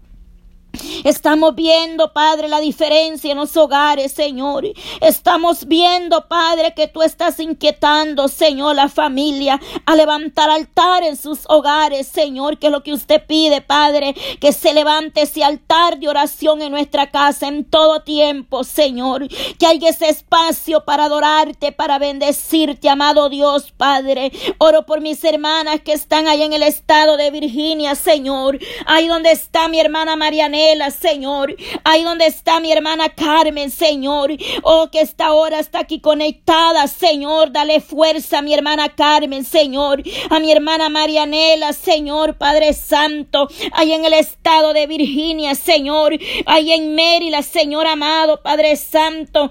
Estamos 1.05 1.55
viendo, 1.55 2.13
Padre, 2.13 2.49
la 2.49 2.61
diferencia 2.61 3.33
en 3.33 3.39
los 3.39 3.57
hogares, 3.57 4.13
Señor. 4.13 4.65
Estamos 5.01 5.67
viendo, 5.67 6.29
Padre, 6.29 6.75
que 6.75 6.89
tú 6.89 7.03
estás 7.03 7.41
inquietando, 7.41 8.29
Señor, 8.29 8.77
la 8.77 8.89
familia 8.89 9.61
a 9.87 9.97
levantar 9.97 10.51
altar 10.51 11.03
en 11.03 11.17
sus 11.17 11.41
hogares, 11.49 12.07
Señor, 12.07 12.59
que 12.59 12.67
es 12.67 12.73
lo 12.73 12.83
que 12.83 12.93
usted 12.93 13.25
pide, 13.27 13.61
Padre, 13.61 14.15
que 14.41 14.53
se 14.53 14.75
levante 14.75 15.23
ese 15.23 15.43
altar 15.43 15.99
de 15.99 16.09
oración 16.09 16.63
en 16.63 16.73
nuestra 16.73 17.11
casa 17.11 17.49
en 17.49 17.65
todo 17.65 18.03
tiempo, 18.03 18.63
Señor. 18.63 19.27
Que 19.59 19.67
haya 19.67 19.89
ese 19.89 20.09
espacio 20.09 20.85
para 20.85 21.05
adorarte, 21.05 21.73
para 21.73 21.99
bendecirte, 21.99 22.89
amado 22.89 23.29
Dios, 23.29 23.73
Padre. 23.73 24.33
Oro 24.59 24.85
por 24.85 25.01
mis 25.01 25.25
hermanas 25.25 25.81
que 25.81 25.93
están 25.93 26.29
ahí 26.29 26.43
en 26.43 26.53
el 26.53 26.63
estado 26.63 27.17
de 27.17 27.31
Virginia, 27.31 27.95
Señor. 27.95 28.59
Ahí 28.87 29.09
donde 29.09 29.33
está 29.33 29.69
mi 29.69 29.81
hermana 29.81 30.17
Marianela 30.17 30.58
Señor. 30.91 31.55
Ahí 31.85 32.03
donde 32.03 32.27
está 32.27 32.61
mi 32.61 32.73
hermana 32.73 33.09
Carmen, 33.11 33.71
Señor. 33.71 34.31
Oh, 34.63 34.89
que 34.91 35.01
esta 35.01 35.33
hora 35.33 35.61
está 35.61 35.81
aquí 35.81 36.01
conectada, 36.01 36.87
Señor. 36.89 37.53
Dale 37.53 37.81
fuerza 37.81 38.39
a 38.39 38.43
mi 38.43 38.53
hermana 38.55 38.95
Carmen, 38.95 39.45
Señor. 39.45 40.03
A 40.31 40.41
mi 40.41 40.51
hermana 40.51 40.89
Marianela, 40.89 41.73
Señor, 41.73 42.37
Padre 42.39 42.73
Santo. 42.73 43.49
Ahí 43.73 43.93
en 43.93 44.05
el 44.05 44.15
estado 44.15 44.73
de 44.73 44.87
Virginia, 44.87 45.55
Señor. 45.55 46.19
Ahí 46.47 46.73
en 46.73 46.95
Maryland, 46.95 47.45
Señor 47.45 47.87
amado, 47.87 48.43
Padre 48.43 48.77
Santo. 48.77 49.51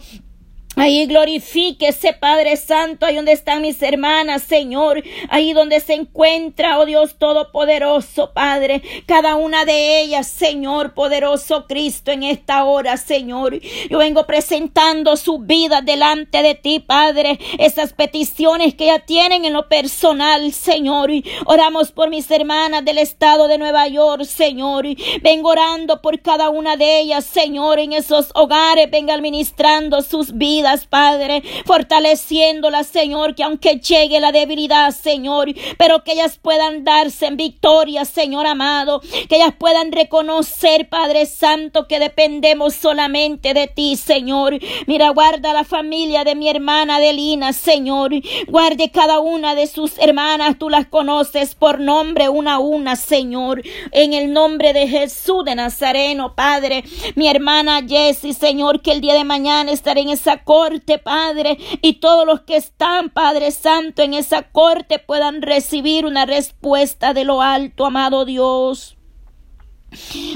Ahí 0.80 1.08
glorifíquese, 1.08 2.14
Padre 2.14 2.56
Santo, 2.56 3.08
ahí 3.08 3.16
donde 3.16 3.32
están 3.32 3.64
mis 3.64 3.82
hermanas, 3.82 4.44
Señor, 4.44 5.04
ahí 5.28 5.52
donde 5.52 5.80
se 5.80 5.96
encuentra, 5.96 6.78
oh 6.78 6.86
Dios 6.86 7.16
Todopoderoso, 7.18 8.32
Padre, 8.32 8.84
cada 9.08 9.38
una 9.38 9.66
de 9.66 10.02
ellas, 10.02 10.28
Señor, 10.28 10.94
poderoso 10.94 11.66
Cristo, 11.66 12.12
en 12.12 12.22
esta 12.22 12.64
hora, 12.64 12.96
Señor. 12.98 13.60
Yo 13.90 13.98
vengo 13.98 14.28
presentando 14.28 15.18
su 15.18 15.40
vida 15.40 15.82
delante 15.82 16.44
de 16.44 16.54
ti, 16.54 16.80
Padre, 16.80 17.40
esas 17.58 17.94
peticiones 17.94 18.76
que 18.76 18.86
ya 18.86 19.00
tienen 19.00 19.46
en 19.46 19.54
lo 19.54 19.68
personal, 19.70 20.54
Señor. 20.54 21.10
Oramos 21.48 21.92
por 21.92 22.12
mis 22.12 22.30
hermanas 22.30 22.86
del 22.86 23.00
estado 23.00 23.48
de 23.48 23.58
Nueva 23.58 23.88
York, 23.88 24.26
Señor. 24.26 24.86
Vengo 25.24 25.50
orando 25.50 26.04
por 26.04 26.22
cada 26.22 26.52
una 26.52 26.78
de 26.78 27.00
ellas, 27.00 27.26
Señor, 27.26 27.80
en 27.80 27.94
esos 27.94 28.30
hogares, 28.36 28.92
venga 28.92 29.16
administrando 29.16 30.04
sus 30.04 30.38
vidas 30.38 30.67
Padre, 30.90 31.44
fortaleciéndolas, 31.66 32.88
Señor, 32.88 33.36
que 33.36 33.44
aunque 33.44 33.80
llegue 33.80 34.20
la 34.20 34.32
debilidad, 34.32 34.92
Señor, 34.92 35.54
pero 35.78 36.04
que 36.04 36.14
ellas 36.14 36.38
puedan 36.42 36.84
darse 36.84 37.26
en 37.28 37.38
victoria, 37.38 38.06
Señor 38.06 38.46
amado, 38.46 39.02
que 39.30 39.38
ellas 39.38 39.54
puedan 39.58 39.92
reconocer, 39.92 40.90
Padre 40.90 41.26
Santo, 41.26 41.88
que 41.88 42.00
dependemos 42.00 42.76
solamente 42.76 43.54
de 43.54 43.68
ti, 43.68 43.96
Señor. 43.96 44.60
Mira, 44.86 45.10
guarda 45.10 45.54
la 45.54 45.64
familia 45.64 46.24
de 46.24 46.36
mi 46.36 46.50
hermana 46.50 46.98
Adelina, 46.98 47.54
Señor. 47.54 48.12
Guarde 48.48 48.92
cada 48.92 49.20
una 49.20 49.56
de 49.56 49.68
sus 49.68 49.98
hermanas, 50.00 50.58
tú 50.60 50.70
las 50.70 50.88
conoces 50.88 51.56
por 51.56 51.80
nombre 51.80 52.30
una 52.30 52.56
a 52.56 52.60
una, 52.60 52.96
Señor. 52.96 53.62
En 53.92 54.14
el 54.14 54.34
nombre 54.34 54.74
de 54.74 54.88
Jesús 54.88 55.46
de 55.46 55.56
Nazareno, 55.56 56.36
Padre. 56.36 56.84
Mi 57.16 57.28
hermana 57.28 57.82
Jessie, 57.88 58.34
Señor, 58.34 58.82
que 58.82 58.92
el 58.92 59.02
día 59.02 59.14
de 59.14 59.24
mañana 59.24 59.72
estaré 59.72 60.02
en 60.02 60.10
esa 60.10 60.44
corte, 60.58 60.98
Padre, 60.98 61.60
y 61.84 62.00
todos 62.00 62.26
los 62.26 62.42
que 62.42 62.56
están, 62.56 63.12
Padre 63.12 63.52
Santo, 63.52 64.02
en 64.02 64.16
esa 64.16 64.42
corte 64.42 64.98
puedan 64.98 65.44
recibir 65.44 66.04
una 66.04 66.26
respuesta 66.26 67.14
de 67.14 67.26
lo 67.26 67.44
alto, 67.44 67.86
amado 67.86 68.26
Dios. 68.26 68.97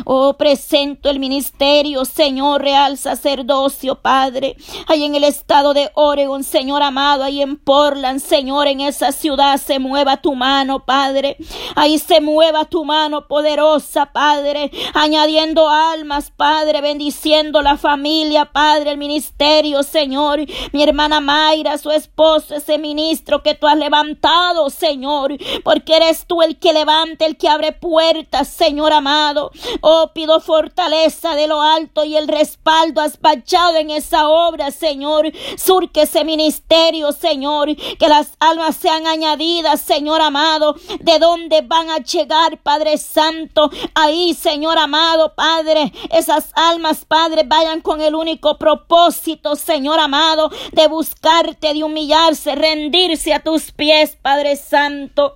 Oh, 0.06 0.34
presento 0.38 1.10
el 1.10 1.20
ministerio, 1.20 2.06
Señor, 2.06 2.62
real 2.62 2.98
sacerdocio, 2.98 3.96
Padre. 3.96 4.56
Ahí 4.88 5.04
en 5.04 5.16
el 5.16 5.26
estado 5.26 5.74
de 5.74 5.92
Oregon, 5.94 6.44
Señor 6.44 6.82
amado, 6.82 7.24
ahí 7.24 7.42
en 7.42 7.58
Portland, 7.58 8.22
Señor, 8.22 8.68
en 8.68 8.80
esa 8.80 9.12
ciudad 9.12 9.58
se 9.58 9.80
mueva 9.80 10.18
tu 10.18 10.36
mano, 10.36 10.86
Padre. 10.86 11.38
Ahí 11.76 12.00
se 12.00 12.22
mueva 12.22 12.66
tu 12.66 12.86
mano 12.86 13.28
poderosa, 13.28 14.08
Padre, 14.08 14.72
añadiendo 14.94 15.70
almas, 15.70 16.32
Padre, 16.32 16.82
bendiciendo 16.82 17.62
la 17.62 17.78
familia, 17.78 18.46
Padre, 18.46 18.92
el 18.92 18.98
ministerio, 18.98 19.84
Señor. 19.84 20.40
Mi 20.72 20.84
hermana 20.84 21.20
Mayra, 21.20 21.78
su 21.78 21.92
esposo, 21.92 22.56
ese 22.56 22.78
ministro 22.78 23.44
que 23.44 23.56
tú 23.56 23.68
has 23.68 23.78
levantado, 23.78 24.70
Señor, 24.70 25.38
porque 25.64 25.98
eres 25.98 26.26
tú 26.26 26.42
el 26.42 26.58
que 26.58 26.74
levanta, 26.74 27.26
el 27.26 27.38
que 27.38 27.50
abre 27.50 27.74
puertas, 27.74 28.48
Señor 28.48 28.94
amado. 28.94 29.41
Oh, 29.82 30.12
pido 30.14 30.40
fortaleza 30.42 31.36
de 31.36 31.48
lo 31.48 31.62
alto 31.62 32.04
y 32.04 32.16
el 32.16 32.28
respaldo 32.28 33.02
aspachado 33.02 33.78
en 33.78 33.90
esa 33.90 34.30
obra, 34.30 34.72
Señor. 34.72 35.32
Surque 35.58 36.04
ese 36.04 36.24
ministerio, 36.24 37.12
Señor. 37.12 37.76
Que 37.76 38.08
las 38.08 38.34
almas 38.40 38.76
sean 38.76 39.08
añadidas, 39.08 39.82
Señor 39.82 40.22
amado. 40.22 40.76
De 41.00 41.18
dónde 41.20 41.62
van 41.62 41.90
a 41.90 41.98
llegar, 41.98 42.60
Padre 42.62 42.98
Santo. 42.98 43.70
Ahí, 43.96 44.34
Señor 44.34 44.78
amado, 44.78 45.34
Padre. 45.34 45.92
Esas 46.12 46.52
almas, 46.56 47.06
Padre, 47.06 47.44
vayan 47.46 47.82
con 47.82 48.02
el 48.02 48.16
único 48.16 48.58
propósito, 48.58 49.56
Señor 49.56 50.00
amado, 50.00 50.52
de 50.72 50.88
buscarte, 50.88 51.74
de 51.74 51.84
humillarse, 51.84 52.56
rendirse 52.56 53.34
a 53.34 53.42
tus 53.42 53.72
pies, 53.72 54.18
Padre 54.22 54.56
Santo. 54.56 55.36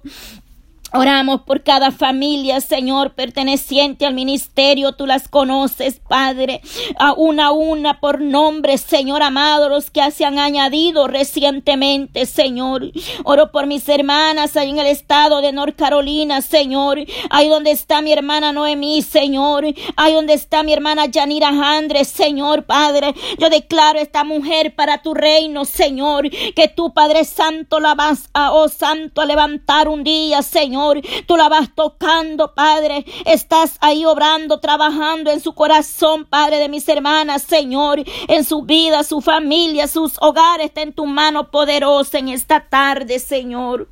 Oramos 0.97 1.41
por 1.41 1.61
cada 1.61 1.91
familia, 1.91 2.61
Señor, 2.61 3.15
perteneciente 3.15 4.05
al 4.05 4.13
ministerio. 4.13 4.93
Tú 4.93 5.05
las 5.05 5.27
conoces, 5.27 5.99
Padre, 5.99 6.61
a 6.97 7.11
una 7.11 7.47
a 7.47 7.51
una 7.51 7.99
por 7.99 8.21
nombre, 8.21 8.77
Señor 8.77 9.21
amado, 9.21 9.67
los 9.67 9.91
que 9.91 10.09
se 10.11 10.23
han 10.23 10.39
añadido 10.39 11.07
recientemente, 11.07 12.25
Señor. 12.25 12.91
Oro 13.25 13.51
por 13.51 13.67
mis 13.67 13.89
hermanas 13.89 14.55
ahí 14.55 14.69
en 14.69 14.79
el 14.79 14.87
estado 14.87 15.41
de 15.41 15.51
North 15.51 15.75
Carolina, 15.75 16.41
Señor. 16.41 16.99
Ahí 17.29 17.49
donde 17.49 17.71
está 17.71 18.01
mi 18.01 18.13
hermana 18.13 18.53
Noemí, 18.53 19.01
Señor. 19.01 19.65
Ahí 19.97 20.13
donde 20.13 20.33
está 20.33 20.63
mi 20.63 20.71
hermana 20.71 21.07
Yanira 21.07 21.49
Andres, 21.49 22.07
Señor, 22.07 22.63
Padre. 22.63 23.13
Yo 23.37 23.49
declaro 23.49 23.99
esta 23.99 24.23
mujer 24.23 24.75
para 24.75 25.01
tu 25.01 25.13
reino, 25.13 25.65
Señor. 25.65 26.29
Que 26.29 26.71
tú, 26.73 26.93
Padre 26.93 27.25
Santo, 27.25 27.81
la 27.81 27.95
vas 27.95 28.29
a, 28.33 28.53
oh 28.53 28.69
Santo, 28.69 29.19
a 29.19 29.25
levantar 29.25 29.89
un 29.89 30.05
día, 30.05 30.41
Señor 30.41 30.84
Tú 31.25 31.37
la 31.37 31.49
vas 31.49 31.73
tocando, 31.75 32.53
Padre. 32.53 33.05
Estás 33.25 33.77
ahí 33.81 34.05
obrando, 34.05 34.59
trabajando 34.59 35.31
en 35.31 35.39
su 35.39 35.53
corazón, 35.53 36.25
Padre 36.25 36.57
de 36.57 36.69
mis 36.69 36.87
hermanas, 36.87 37.43
Señor. 37.43 38.03
En 38.27 38.43
su 38.43 38.63
vida, 38.63 39.03
su 39.03 39.21
familia, 39.21 39.87
sus 39.87 40.13
hogares. 40.21 40.67
Está 40.67 40.81
en 40.81 40.93
tu 40.93 41.05
mano 41.05 41.51
poderosa 41.51 42.19
en 42.19 42.29
esta 42.29 42.67
tarde, 42.69 43.19
Señor. 43.19 43.89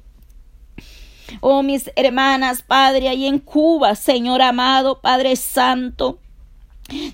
Oh, 1.41 1.63
mis 1.63 1.91
hermanas, 1.95 2.61
Padre, 2.61 3.09
ahí 3.09 3.25
en 3.25 3.39
Cuba, 3.39 3.95
Señor 3.95 4.41
amado, 4.41 5.01
Padre 5.01 5.35
Santo. 5.35 6.19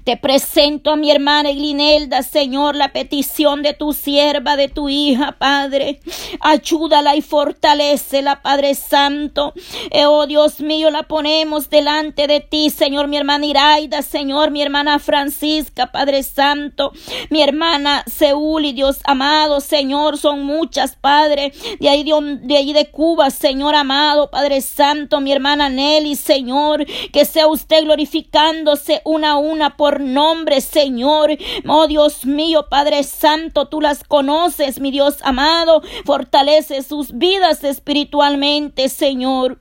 Te 0.03 0.17
presento 0.17 0.91
a 0.91 0.95
mi 0.95 1.12
hermana 1.12 1.51
Eglinelda, 1.51 2.23
Señor, 2.23 2.75
la 2.75 2.91
petición 2.91 3.62
de 3.62 3.73
tu 3.73 3.93
sierva, 3.93 4.58
de 4.58 4.67
tu 4.67 4.89
hija, 4.89 5.36
Padre. 5.38 5.99
Ayúdala 6.41 7.15
y 7.15 7.21
fortalecela, 7.21 8.41
Padre 8.41 8.73
Santo. 8.73 9.53
Eh, 9.91 10.05
oh 10.08 10.25
Dios 10.25 10.60
mío, 10.60 10.89
la 10.89 11.03
ponemos 11.03 11.69
delante 11.69 12.25
de 12.25 12.39
ti, 12.39 12.71
Señor, 12.71 13.08
mi 13.08 13.17
hermana 13.17 13.45
Iraida, 13.45 14.01
Señor, 14.01 14.49
mi 14.49 14.62
hermana 14.62 14.97
Francisca, 14.97 15.91
Padre 15.91 16.23
Santo, 16.23 16.91
mi 17.29 17.41
hermana 17.43 18.03
Seúl 18.08 18.65
y 18.65 18.73
Dios 18.73 18.99
amado, 19.03 19.62
Señor, 19.62 20.17
son 20.17 20.43
muchas, 20.43 20.95
Padre, 20.95 21.53
de 21.79 21.89
ahí 21.89 22.03
de, 22.03 22.39
de 22.41 22.58
ahí 22.58 22.73
de 22.73 22.89
Cuba, 22.89 23.29
Señor 23.29 23.75
amado, 23.75 24.32
Padre 24.32 24.62
Santo, 24.62 25.21
mi 25.21 25.32
hermana 25.32 25.69
Nelly, 25.69 26.15
Señor, 26.15 26.86
que 27.13 27.25
sea 27.25 27.47
usted 27.47 27.84
glorificándose 27.84 29.01
una 29.05 29.32
a 29.32 29.38
una 29.38 29.68
por 29.77 29.99
nombre, 29.99 30.62
Señor. 30.62 31.32
Oh 31.67 31.88
Dios 31.88 32.25
mío, 32.25 32.67
Padre 32.69 33.03
Santo, 33.03 33.67
tú 33.67 33.82
las 33.82 34.03
conoces, 34.03 34.79
mi 34.79 34.91
Dios 34.91 35.17
amado. 35.23 35.82
Fortalece 36.05 36.84
sus 36.84 37.17
vidas 37.17 37.63
espiritualmente, 37.63 38.89
Señor. 38.89 39.60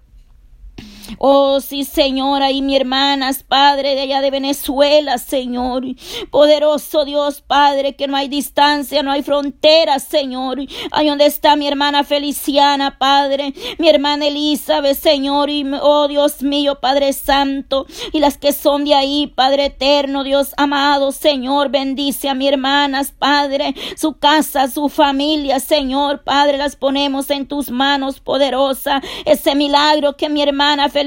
Oh, 1.19 1.61
sí, 1.61 1.85
Señor, 1.85 2.43
ahí 2.43 2.61
mi 2.61 2.77
hermanas, 2.77 3.43
Padre, 3.43 3.95
de 3.95 4.03
allá 4.03 4.21
de 4.21 4.31
Venezuela, 4.31 5.19
Señor. 5.19 5.85
Poderoso 6.31 7.05
Dios, 7.05 7.41
Padre, 7.41 7.97
que 7.97 8.07
no 8.07 8.17
hay 8.17 8.29
distancia, 8.29 9.03
no 9.03 9.11
hay 9.11 9.23
fronteras, 9.23 10.03
Señor. 10.03 10.59
Ahí 10.91 11.09
donde 11.09 11.27
está 11.27 11.57
mi 11.57 11.67
hermana 11.67 12.05
Feliciana, 12.05 12.99
Padre, 12.99 13.55
mi 13.79 13.89
hermana 13.89 14.27
Elizabeth, 14.27 14.99
Señor, 14.99 15.51
y 15.51 15.65
oh 15.81 16.09
Dios 16.09 16.43
mío, 16.43 16.79
Padre 16.81 17.13
Santo, 17.13 17.87
y 18.13 18.21
las 18.21 18.37
que 18.39 18.53
son 18.53 18.85
de 18.85 18.95
ahí, 18.95 19.27
Padre 19.27 19.67
eterno, 19.67 20.25
Dios 20.25 20.53
amado, 20.57 21.13
Señor, 21.13 21.71
bendice 21.71 22.29
a 22.29 22.35
mi 22.35 22.49
hermanas, 22.49 23.13
Padre, 23.17 23.75
su 23.97 24.19
casa, 24.19 24.69
su 24.69 24.89
familia, 24.89 25.61
Señor, 25.61 26.23
Padre, 26.23 26.59
las 26.59 26.77
ponemos 26.77 27.31
en 27.31 27.47
tus 27.47 27.71
manos, 27.71 28.21
poderosa, 28.21 29.01
ese 29.25 29.55
milagro 29.55 30.17
que 30.17 30.29
mi 30.29 30.43
hermana 30.43 30.89
Feliciana, 30.89 30.98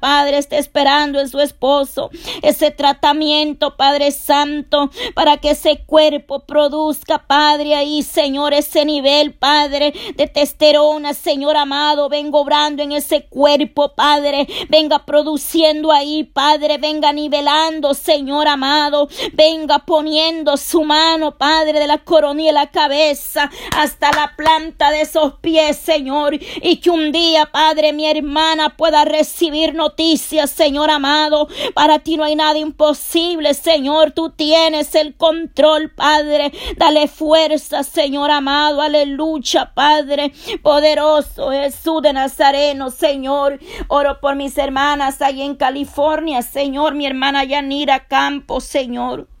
Padre, 0.00 0.38
está 0.38 0.58
esperando 0.58 1.20
en 1.20 1.28
su 1.28 1.40
esposo 1.40 2.10
ese 2.42 2.70
tratamiento, 2.70 3.76
Padre 3.76 4.10
Santo, 4.10 4.90
para 5.14 5.36
que 5.36 5.50
ese 5.50 5.84
cuerpo 5.84 6.40
produzca, 6.40 7.26
Padre, 7.26 7.74
ahí, 7.74 8.02
Señor, 8.02 8.52
ese 8.54 8.84
nivel, 8.84 9.34
Padre, 9.34 9.92
de 10.16 10.26
testerona, 10.26 11.14
Señor 11.14 11.56
amado, 11.56 12.08
venga 12.08 12.38
obrando 12.38 12.82
en 12.82 12.92
ese 12.92 13.26
cuerpo, 13.26 13.94
Padre, 13.94 14.46
venga 14.68 15.04
produciendo 15.04 15.92
ahí, 15.92 16.24
Padre, 16.24 16.78
venga 16.78 17.12
nivelando, 17.12 17.94
Señor 17.94 18.48
amado, 18.48 19.08
venga 19.32 19.80
poniendo 19.80 20.56
su 20.56 20.84
mano, 20.84 21.36
Padre, 21.38 21.78
de 21.78 21.86
la 21.86 21.98
coronilla 21.98 22.50
y 22.50 22.54
la 22.54 22.70
cabeza 22.70 23.50
hasta 23.76 24.10
la 24.12 24.34
planta 24.36 24.90
de 24.90 25.02
esos 25.02 25.34
pies, 25.40 25.76
Señor, 25.76 26.34
y 26.34 26.76
que 26.76 26.90
un 26.90 27.12
día, 27.12 27.46
Padre, 27.46 27.92
mi 27.92 28.06
hermana 28.06 28.76
pueda 28.76 29.04
recibir 29.12 29.74
noticias, 29.74 30.50
Señor 30.50 30.90
amado. 30.90 31.48
Para 31.74 32.00
ti 32.00 32.16
no 32.16 32.24
hay 32.24 32.34
nada 32.34 32.58
imposible, 32.58 33.54
Señor. 33.54 34.10
Tú 34.12 34.30
tienes 34.30 34.94
el 34.94 35.14
control, 35.16 35.90
Padre. 35.90 36.52
Dale 36.76 37.08
fuerza, 37.08 37.84
Señor 37.84 38.30
amado. 38.30 38.82
Aleluya, 38.82 39.72
Padre. 39.74 40.32
Poderoso 40.62 41.50
Jesús 41.50 42.02
de 42.02 42.12
Nazareno, 42.12 42.90
Señor. 42.90 43.60
Oro 43.88 44.20
por 44.20 44.34
mis 44.34 44.58
hermanas 44.58 45.22
ahí 45.22 45.42
en 45.42 45.54
California, 45.54 46.42
Señor. 46.42 46.94
Mi 46.94 47.06
hermana 47.06 47.44
Yanira 47.44 48.08
Campos, 48.08 48.64
Señor. 48.64 49.31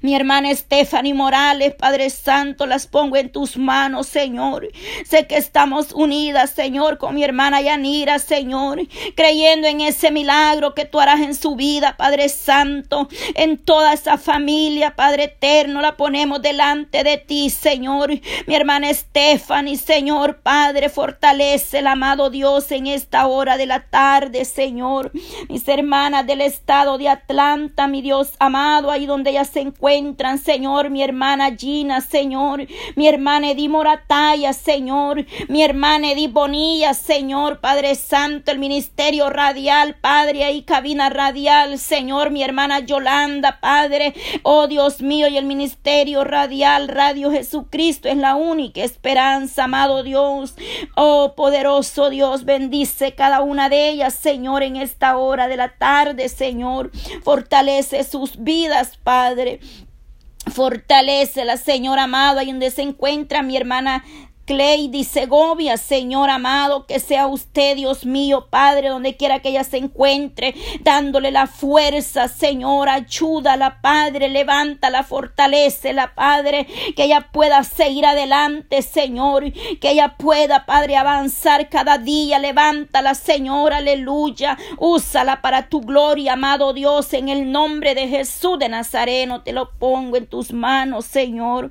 Mi 0.00 0.14
hermana 0.14 0.54
Stephanie 0.54 1.14
Morales, 1.14 1.74
Padre 1.74 2.10
Santo, 2.10 2.66
las 2.66 2.86
pongo 2.86 3.16
en 3.16 3.30
tus 3.30 3.56
manos, 3.56 4.06
Señor. 4.06 4.68
Sé 5.04 5.26
que 5.26 5.36
estamos 5.36 5.92
unidas, 5.92 6.50
Señor, 6.50 6.98
con 6.98 7.14
mi 7.14 7.24
hermana 7.24 7.60
Yanira, 7.60 8.18
Señor, 8.18 8.80
creyendo 9.14 9.68
en 9.68 9.80
ese 9.80 10.10
milagro 10.10 10.74
que 10.74 10.84
tú 10.84 11.00
harás 11.00 11.20
en 11.20 11.34
su 11.34 11.56
vida, 11.56 11.96
Padre 11.96 12.28
Santo, 12.28 13.08
en 13.34 13.58
toda 13.58 13.92
esa 13.92 14.18
familia, 14.18 14.94
Padre 14.96 15.24
eterno, 15.24 15.80
la 15.80 15.96
ponemos 15.96 16.42
delante 16.42 17.04
de 17.04 17.16
ti, 17.18 17.50
Señor. 17.50 18.10
Mi 18.46 18.54
hermana 18.54 18.92
Stephanie, 18.92 19.76
Señor, 19.76 20.40
Padre, 20.42 20.88
fortalece 20.88 21.78
el 21.78 21.86
amado 21.86 22.30
Dios 22.30 22.70
en 22.72 22.86
esta 22.86 23.26
hora 23.26 23.56
de 23.56 23.66
la 23.66 23.80
tarde, 23.80 24.44
Señor. 24.44 25.12
Mis 25.48 25.66
hermanas 25.68 26.26
del 26.26 26.40
estado 26.40 26.98
de 26.98 27.08
Atlanta, 27.08 27.88
mi 27.88 28.02
Dios 28.02 28.32
amado, 28.38 28.90
ahí 28.90 29.06
donde 29.06 29.30
ella 29.30 29.44
se 29.44 29.60
encuentran, 29.62 30.38
Señor, 30.38 30.90
mi 30.90 31.02
hermana 31.02 31.56
Gina, 31.56 32.00
Señor, 32.00 32.66
mi 32.96 33.08
hermana 33.08 33.50
Edith 33.50 33.70
Morataya, 33.70 34.52
Señor, 34.52 35.24
mi 35.48 35.62
hermana 35.62 36.12
Edith 36.12 36.32
Bonilla, 36.32 36.94
Señor, 36.94 37.60
Padre 37.60 37.94
Santo, 37.94 38.50
el 38.50 38.58
ministerio 38.58 39.30
radial, 39.30 39.96
Padre, 40.00 40.44
ahí 40.44 40.62
cabina 40.62 41.08
radial, 41.08 41.78
Señor, 41.78 42.30
mi 42.30 42.42
hermana 42.42 42.80
Yolanda, 42.80 43.60
Padre, 43.60 44.14
oh 44.42 44.66
Dios 44.66 45.00
mío, 45.00 45.28
y 45.28 45.36
el 45.38 45.46
ministerio 45.46 46.24
radial, 46.24 46.88
Radio 46.88 47.30
Jesucristo 47.30 48.08
es 48.08 48.16
la 48.16 48.34
única 48.34 48.82
esperanza, 48.82 49.64
amado 49.64 50.02
Dios, 50.02 50.54
oh 50.96 51.34
poderoso 51.34 52.10
Dios, 52.10 52.44
bendice 52.44 53.14
cada 53.14 53.40
una 53.40 53.68
de 53.68 53.88
ellas, 53.88 54.14
Señor, 54.14 54.62
en 54.62 54.76
esta 54.76 55.16
hora 55.16 55.48
de 55.48 55.56
la 55.56 55.76
tarde, 55.76 56.28
Señor, 56.28 56.90
fortalece 57.22 58.04
sus 58.04 58.42
vidas, 58.42 58.98
Padre. 59.02 59.51
Fortalece 60.52 61.44
la 61.44 61.56
Señor 61.56 61.98
amado, 61.98 62.40
ahí 62.40 62.50
donde 62.50 62.70
se 62.70 62.82
encuentra 62.82 63.42
mi 63.42 63.56
hermana 63.56 64.04
Cleidy 64.44 65.04
Segovia, 65.04 65.76
Señor 65.76 66.28
amado, 66.28 66.86
que 66.86 66.98
sea 66.98 67.28
usted, 67.28 67.76
Dios 67.76 68.04
mío, 68.04 68.48
Padre, 68.50 68.88
donde 68.88 69.16
quiera 69.16 69.40
que 69.40 69.50
ella 69.50 69.62
se 69.62 69.76
encuentre, 69.76 70.54
dándole 70.80 71.30
la 71.30 71.46
fuerza, 71.46 72.26
Señor, 72.26 72.88
ayúdala, 72.88 73.80
Padre, 73.80 74.28
levántala, 74.28 75.06
la 75.94 76.14
Padre, 76.14 76.66
que 76.96 77.04
ella 77.04 77.28
pueda 77.32 77.62
seguir 77.62 78.04
adelante, 78.04 78.82
Señor, 78.82 79.52
que 79.80 79.90
ella 79.90 80.16
pueda, 80.16 80.66
Padre, 80.66 80.96
avanzar 80.96 81.68
cada 81.68 81.98
día, 81.98 82.38
levántala, 82.38 83.14
Señor, 83.14 83.72
aleluya, 83.72 84.58
úsala 84.78 85.40
para 85.40 85.68
tu 85.68 85.82
gloria, 85.82 86.32
amado 86.32 86.72
Dios, 86.72 87.12
en 87.12 87.28
el 87.28 87.52
nombre 87.52 87.94
de 87.94 88.08
Jesús 88.08 88.58
de 88.58 88.68
Nazareno, 88.68 89.42
te 89.42 89.52
lo 89.52 89.70
pongo 89.70 90.16
en 90.16 90.26
tus 90.26 90.52
manos, 90.52 91.04
Señor. 91.06 91.70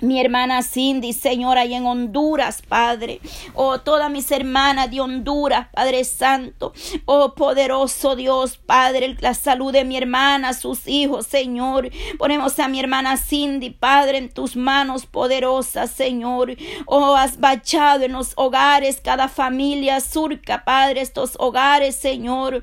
Mi 0.00 0.20
hermana 0.20 0.62
Cindy, 0.62 1.12
Señor, 1.12 1.56
ahí 1.56 1.74
en 1.74 1.86
Honduras, 1.86 2.62
Padre. 2.62 3.20
Oh, 3.54 3.80
todas 3.80 4.10
mis 4.10 4.30
hermanas 4.30 4.90
de 4.90 5.00
Honduras, 5.00 5.68
Padre 5.72 6.04
Santo. 6.04 6.72
Oh, 7.06 7.34
poderoso 7.34 8.14
Dios, 8.14 8.58
Padre, 8.58 9.16
la 9.20 9.34
salud 9.34 9.72
de 9.72 9.84
mi 9.84 9.96
hermana, 9.96 10.52
sus 10.52 10.86
hijos, 10.86 11.26
Señor. 11.26 11.90
Ponemos 12.18 12.58
a 12.58 12.68
mi 12.68 12.78
hermana 12.78 13.16
Cindy, 13.16 13.70
Padre, 13.70 14.18
en 14.18 14.28
tus 14.30 14.54
manos 14.56 15.06
poderosas, 15.06 15.90
Señor. 15.90 16.56
Oh, 16.84 17.16
has 17.16 17.40
bachado 17.40 18.04
en 18.04 18.12
los 18.12 18.32
hogares, 18.36 19.00
cada 19.02 19.28
familia 19.28 20.00
surca, 20.00 20.64
Padre, 20.64 21.00
estos 21.00 21.36
hogares, 21.38 21.96
Señor. 21.96 22.62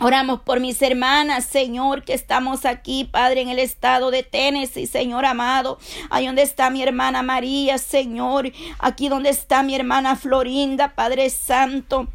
Oramos 0.00 0.40
por 0.40 0.58
mis 0.58 0.82
hermanas, 0.82 1.44
Señor, 1.44 2.02
que 2.02 2.14
estamos 2.14 2.64
aquí, 2.64 3.04
Padre, 3.04 3.42
en 3.42 3.48
el 3.48 3.60
estado 3.60 4.10
de 4.10 4.24
Tennessee, 4.24 4.88
Señor 4.88 5.24
amado. 5.24 5.78
Ahí 6.10 6.26
donde 6.26 6.42
está 6.42 6.68
mi 6.70 6.82
hermana 6.82 7.22
María, 7.22 7.78
Señor. 7.78 8.50
Aquí 8.80 9.08
donde 9.08 9.30
está 9.30 9.62
mi 9.62 9.76
hermana 9.76 10.16
Florinda, 10.16 10.96
Padre 10.96 11.30
Santo. 11.30 12.08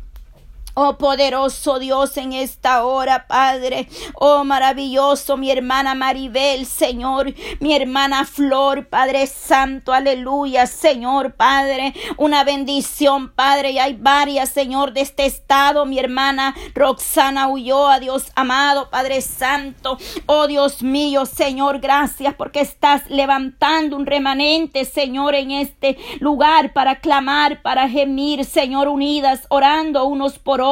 Oh 0.82 0.98
poderoso 0.98 1.78
Dios 1.78 2.16
en 2.16 2.32
esta 2.32 2.86
hora, 2.86 3.28
Padre. 3.28 3.90
Oh 4.16 4.46
maravilloso, 4.46 5.36
mi 5.36 5.52
hermana 5.52 5.94
Maribel, 5.94 6.66
Señor. 6.66 7.34
Mi 7.60 7.76
hermana 7.76 8.24
Flor, 8.24 8.88
Padre 8.88 9.28
Santo, 9.28 9.92
aleluya, 9.92 10.68
Señor, 10.68 11.34
Padre. 11.34 11.94
Una 12.16 12.46
bendición, 12.46 13.28
Padre. 13.34 13.72
Y 13.72 13.80
hay 13.80 13.98
varias, 14.00 14.52
Señor, 14.52 14.94
de 14.94 15.02
este 15.02 15.26
estado. 15.26 15.86
Mi 15.86 16.00
hermana 16.00 16.56
Roxana 16.74 17.50
a 17.50 18.00
Dios 18.00 18.32
amado, 18.36 18.90
Padre 18.90 19.20
Santo. 19.20 19.98
Oh 20.28 20.48
Dios 20.48 20.82
mío, 20.82 21.26
Señor, 21.26 21.80
gracias 21.80 22.36
porque 22.36 22.62
estás 22.62 23.02
levantando 23.10 23.98
un 23.98 24.06
remanente, 24.06 24.86
Señor, 24.86 25.36
en 25.36 25.52
este 25.52 25.98
lugar 26.22 26.72
para 26.72 27.02
clamar, 27.02 27.62
para 27.62 27.90
gemir, 27.90 28.46
Señor, 28.46 28.88
unidas, 28.88 29.46
orando 29.50 30.06
unos 30.06 30.40
por 30.40 30.62
otros 30.62 30.69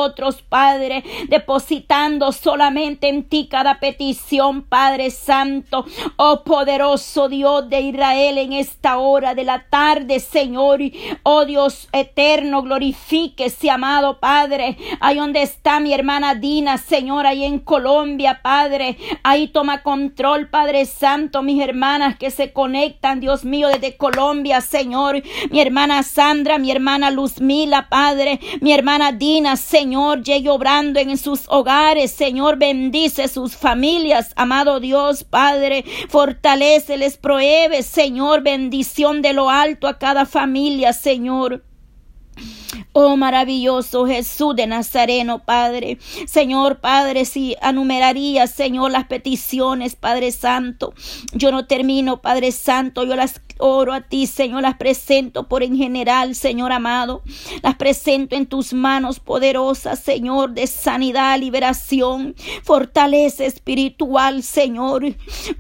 Padre, 0.50 1.04
depositando 1.28 2.32
solamente 2.32 3.10
en 3.10 3.24
ti 3.24 3.48
cada 3.50 3.80
petición, 3.80 4.62
Padre 4.64 5.10
Santo, 5.12 5.86
oh 6.18 6.44
poderoso 6.44 7.30
Dios 7.30 7.70
de 7.70 7.82
Israel, 7.82 8.38
en 8.38 8.54
esta 8.54 8.98
hora 8.98 9.34
de 9.34 9.44
la 9.44 9.66
tarde, 9.70 10.20
Señor, 10.20 10.80
oh 11.24 11.46
Dios 11.46 11.88
eterno, 11.92 12.62
glorifíquese, 12.62 13.70
amado 13.70 14.20
Padre, 14.20 14.78
ahí 15.00 15.18
donde 15.18 15.42
está 15.42 15.80
mi 15.80 15.94
hermana 15.94 16.36
Dina, 16.36 16.78
Señor, 16.78 17.26
ahí 17.26 17.44
en 17.44 17.60
Colombia, 17.60 18.42
Padre, 18.44 18.98
ahí 19.24 19.48
toma 19.48 19.84
control, 19.84 20.50
Padre 20.50 20.86
Santo, 20.86 21.42
mis 21.42 21.62
hermanas 21.62 22.18
que 22.18 22.30
se 22.30 22.54
conectan, 22.54 23.20
Dios 23.20 23.46
mío, 23.46 23.68
desde 23.70 23.98
Colombia, 23.98 24.62
Señor, 24.62 25.22
mi 25.50 25.60
hermana 25.60 26.04
Sandra, 26.04 26.58
mi 26.58 26.72
hermana 26.72 27.12
Luzmila, 27.12 27.90
Padre, 27.90 28.40
mi 28.62 28.74
hermana 28.74 29.12
Dina, 29.12 29.56
Señor, 29.56 29.77
Señor, 29.78 30.24
llegue 30.24 30.50
obrando 30.50 31.00
en 31.00 31.20
sus 31.20 31.44
hogares. 31.50 32.12
Señor, 32.12 32.58
bendice 32.58 33.28
sus 33.28 33.56
familias. 33.56 34.34
Amado 34.36 34.80
Dios, 34.80 35.24
Padre, 35.24 35.86
fortalece, 36.10 36.98
les 36.98 37.18
prohíbe, 37.18 37.84
Señor, 37.84 38.42
bendición 38.42 39.22
de 39.22 39.34
lo 39.34 39.52
alto 39.52 39.88
a 39.88 40.00
cada 40.00 40.26
familia, 40.26 40.94
Señor. 40.94 41.64
Oh 42.92 43.18
maravilloso 43.18 44.08
Jesús 44.08 44.56
de 44.56 44.66
Nazareno, 44.66 45.46
Padre. 45.46 46.00
Señor, 46.26 46.80
Padre, 46.80 47.26
si 47.26 47.56
enumeraría, 47.62 48.48
Señor, 48.48 48.90
las 48.90 49.06
peticiones, 49.06 49.96
Padre 49.96 50.32
Santo. 50.32 50.96
Yo 51.34 51.52
no 51.52 51.68
termino, 51.68 52.20
Padre 52.20 52.52
Santo, 52.52 53.04
yo 53.04 53.16
las 53.16 53.42
oro 53.60 53.94
a 53.94 54.02
ti, 54.02 54.28
Señor, 54.28 54.62
las 54.62 54.78
presento 54.78 55.48
por 55.48 55.64
en 55.64 55.78
general, 55.78 56.36
Señor 56.36 56.72
amado. 56.72 57.22
Las 57.62 57.76
presento 57.76 58.36
en 58.36 58.46
tus 58.46 58.74
manos 58.74 59.20
poderosas, 59.20 60.00
Señor, 60.00 60.52
de 60.52 60.68
sanidad, 60.68 61.40
liberación, 61.40 62.36
fortaleza 62.64 63.46
espiritual, 63.46 64.44
Señor. 64.44 65.04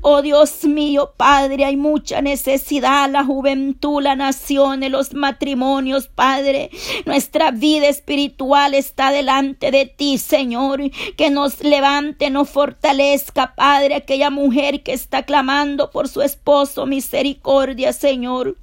Oh 0.01 0.21
Dios 0.21 0.63
mío, 0.63 1.13
Padre, 1.17 1.65
hay 1.65 1.77
mucha 1.77 2.21
necesidad, 2.21 3.09
la 3.09 3.23
juventud, 3.23 4.01
la 4.01 4.15
nación, 4.15 4.81
los 4.89 5.13
matrimonios, 5.13 6.07
Padre. 6.07 6.69
Nuestra 7.05 7.51
vida 7.51 7.87
espiritual 7.87 8.73
está 8.73 9.11
delante 9.11 9.71
de 9.71 9.85
ti, 9.85 10.17
Señor. 10.17 10.81
Que 11.15 11.29
nos 11.29 11.63
levante, 11.63 12.29
nos 12.29 12.49
fortalezca, 12.49 13.55
Padre, 13.55 13.95
aquella 13.95 14.29
mujer 14.29 14.83
que 14.83 14.93
está 14.93 15.23
clamando 15.23 15.91
por 15.91 16.07
su 16.07 16.21
esposo, 16.21 16.85
misericordia 16.85 17.86
Señor. 17.93 18.57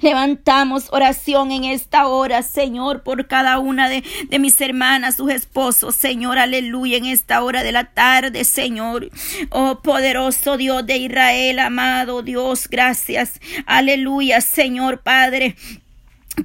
Levantamos 0.00 0.86
oración 0.92 1.52
en 1.52 1.64
esta 1.64 2.06
hora, 2.06 2.42
Señor, 2.42 3.02
por 3.02 3.26
cada 3.26 3.58
una 3.58 3.88
de, 3.88 4.02
de, 4.28 4.38
mis 4.38 4.60
hermanas, 4.60 5.16
sus 5.16 5.30
esposos, 5.30 5.94
Señor, 5.94 6.38
aleluya, 6.38 6.96
en 6.96 7.04
esta 7.04 7.42
hora 7.42 7.62
de 7.62 7.72
la 7.72 7.84
tarde, 7.92 8.44
Señor. 8.44 9.10
Oh 9.50 9.80
poderoso 9.82 10.56
Dios 10.56 10.86
de 10.86 10.96
Israel, 10.96 11.58
amado 11.58 12.22
Dios, 12.22 12.66
gracias, 12.68 13.40
aleluya, 13.66 14.40
Señor 14.40 15.02
Padre. 15.02 15.54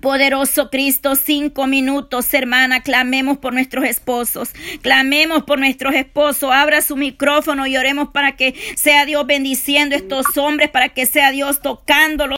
Poderoso 0.01 0.69
Cristo, 0.69 1.15
cinco 1.15 1.65
minutos, 1.65 2.33
hermana, 2.33 2.81
clamemos 2.81 3.37
por 3.37 3.53
nuestros 3.53 3.85
esposos, 3.85 4.49
clamemos 4.81 5.43
por 5.43 5.59
nuestros 5.59 5.95
esposos, 5.95 6.51
abra 6.51 6.81
su 6.81 6.97
micrófono 6.97 7.65
y 7.67 7.77
oremos 7.77 8.09
para 8.09 8.35
que 8.35 8.53
sea 8.75 9.05
Dios 9.05 9.25
bendiciendo 9.25 9.95
a 9.95 9.99
estos 9.99 10.37
hombres, 10.37 10.69
para 10.69 10.89
que 10.89 11.05
sea 11.05 11.31
Dios 11.31 11.61
tocándolos. 11.61 12.17